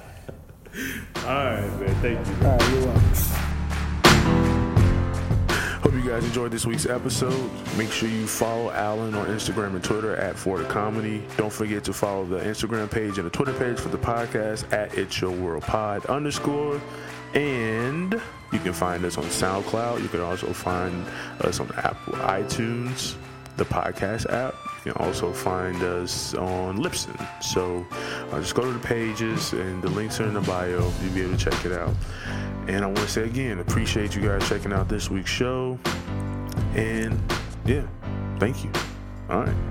[1.25, 1.95] All right, man.
[2.01, 2.47] Thank you.
[2.47, 3.40] All right, you're welcome.
[6.11, 7.49] Guys enjoyed this week's episode.
[7.77, 11.23] Make sure you follow Alan on Instagram and Twitter at the Comedy.
[11.37, 14.93] Don't forget to follow the Instagram page and the Twitter page for the podcast at
[14.97, 16.81] It's Your World Pod underscore.
[17.33, 20.01] And you can find us on SoundCloud.
[20.01, 21.07] You can also find
[21.45, 23.15] us on Apple iTunes,
[23.55, 24.55] the podcast app.
[24.83, 27.41] You can also find us on Libsyn.
[27.41, 27.87] So
[28.31, 30.91] uh, just go to the pages and the links are in the bio.
[31.01, 31.95] You'll be able to check it out.
[32.67, 35.79] And I want to say again, appreciate you guys checking out this week's show.
[36.75, 37.19] And
[37.65, 37.85] yeah,
[38.39, 38.71] thank you.
[39.29, 39.70] All right.